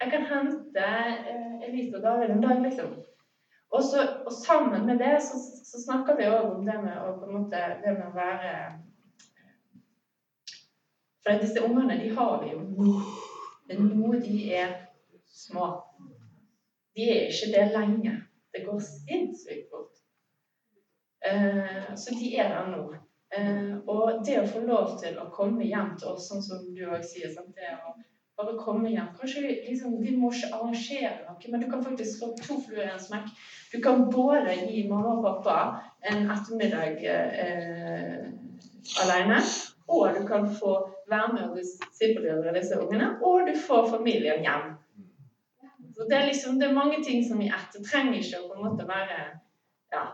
Jeg 0.00 0.10
kan 0.10 0.26
hente 0.32 0.88
eh, 1.30 1.68
Elise 1.68 1.96
og 1.96 2.02
David 2.02 2.34
en 2.34 2.42
dag, 2.42 2.60
liksom. 2.64 2.90
Og, 3.70 3.84
så, 3.84 4.02
og, 4.26 4.32
sammen 4.32 4.86
med 4.86 4.98
det 4.98 5.22
så, 5.22 5.38
så 5.64 5.82
snakker 5.84 6.16
vi 6.18 6.26
òg 6.26 6.46
om 6.56 6.64
det 6.66 6.78
med, 6.82 6.96
å, 6.98 7.12
måte, 7.30 7.60
det 7.84 7.92
med 7.94 8.08
å 8.08 8.14
være 8.16 8.54
For 11.20 11.38
disse 11.38 11.62
ungene, 11.62 11.98
de 12.00 12.08
har 12.16 12.40
vi 12.42 12.54
jo 12.54 12.62
nå. 12.64 12.94
Er 13.70 13.78
nå 13.84 14.14
de 14.24 14.36
er 14.56 14.70
små. 15.28 15.68
De 16.96 17.06
er 17.12 17.28
ikke 17.28 17.50
det 17.52 17.66
lenge. 17.74 18.14
Det 18.50 18.64
går 18.64 18.80
sinnssykt 18.82 19.68
fort. 19.70 20.00
Uh, 21.20 21.92
så 22.00 22.16
de 22.16 22.32
er 22.40 22.50
der 22.50 22.70
nå. 22.72 22.86
Uh, 23.36 23.74
og 23.84 24.24
det 24.26 24.40
å 24.40 24.48
få 24.48 24.64
lov 24.64 24.96
til 25.02 25.20
å 25.20 25.28
komme 25.30 25.68
hjem 25.68 25.92
til 26.00 26.16
oss, 26.16 26.30
sånn 26.32 26.42
som 26.42 26.64
du 26.74 26.82
òg 26.88 27.04
sier 27.06 27.30
sant? 27.36 27.52
det 27.54 27.76
å 27.76 27.92
bare 28.40 28.58
komme 28.58 28.90
hjem. 28.90 29.12
Kanskje 29.20 29.42
liksom, 29.68 29.96
Vi 30.02 30.16
må 30.16 30.32
ikke 30.32 30.52
arrangere 30.56 31.12
noe, 31.26 31.52
men 31.52 31.62
du 31.62 31.68
kan 31.70 31.84
faktisk 31.84 32.18
slå 32.18 32.32
to 32.40 32.58
fluer 32.64 32.86
i 32.86 32.92
en 32.92 33.02
smekk. 33.02 33.30
Du 33.72 33.78
kan 33.84 34.06
både 34.10 34.56
gi 34.66 34.86
mamma 34.88 35.16
og 35.16 35.24
pappa 35.24 35.56
en 36.10 36.30
ettermiddag 36.32 37.04
eh, 37.06 38.24
alene, 39.04 39.40
og 39.90 40.16
du 40.16 40.26
kan 40.26 40.48
få 40.54 40.74
være 41.10 41.32
med 41.34 41.48
og 41.50 41.58
disippelgjøre 41.58 42.54
disse 42.56 42.78
ungene, 42.80 43.12
og 43.22 43.48
du 43.48 43.54
får 43.66 43.90
familien 43.96 44.42
hjem. 44.46 44.74
Så 45.94 46.06
det 46.08 46.16
er 46.16 46.26
liksom, 46.26 46.58
det 46.60 46.68
er 46.68 46.74
mange 46.74 47.02
ting 47.04 47.24
som 47.28 47.40
i 47.40 47.50
ett. 47.50 47.78
Trenger 47.84 48.18
ikke 48.18 48.40
å 48.40 48.48
på 48.48 48.56
en 48.56 48.66
måte 48.70 48.86
være 48.88 49.18
ja, 49.92 50.04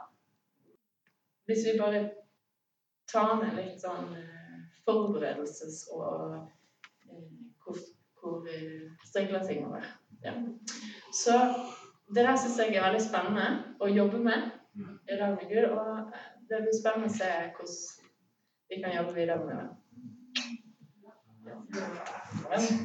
Hvis 1.46 1.66
vi 1.66 1.78
bare 1.78 2.00
tar 3.06 3.36
ned 3.38 3.54
litt 3.60 3.78
sånn 3.80 4.08
eh, 4.18 4.56
forberedelses- 4.86 5.84
og 5.94 6.40
eh, 7.06 7.20
hvor, 8.26 8.42
vi 8.44 8.56
eh, 9.36 9.46
ting 9.48 9.66
over. 9.66 9.86
Ja. 10.24 10.32
Så 11.14 11.38
det 12.14 12.24
der 12.26 12.36
syns 12.36 12.58
jeg 12.58 12.74
er 12.76 12.86
veldig 12.88 13.02
spennende 13.02 13.46
å 13.80 13.88
jobbe 13.90 14.18
med 14.22 14.50
i 15.10 15.18
dag 15.18 15.36
med 15.36 15.48
Gud. 15.50 15.64
Og 15.70 16.12
det 16.50 16.62
blir 16.62 16.78
spennende 16.80 17.10
å 17.10 17.16
se 17.16 17.30
hvordan 17.56 17.76
vi 18.70 18.82
kan 18.82 18.96
jobbe 18.96 19.14
videre 19.14 19.44
med 19.44 19.56
det. 19.56 19.68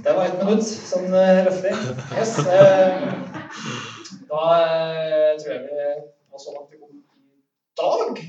Det 0.04 0.14
var 0.16 0.26
ett 0.26 0.40
minutt, 0.42 0.66
sånn 0.66 1.14
eh, 1.18 1.44
røftlig. 1.48 1.74
Yes. 2.18 2.38
eh, 2.46 2.96
Da 4.32 4.44
eh, 4.64 5.32
tror 5.42 5.54
jeg 5.54 5.64
vi 5.66 5.88
var 6.32 6.40
så 6.40 6.54
langt 6.56 6.72
vi 6.72 6.78
i 6.78 6.80
dag. 7.82 8.22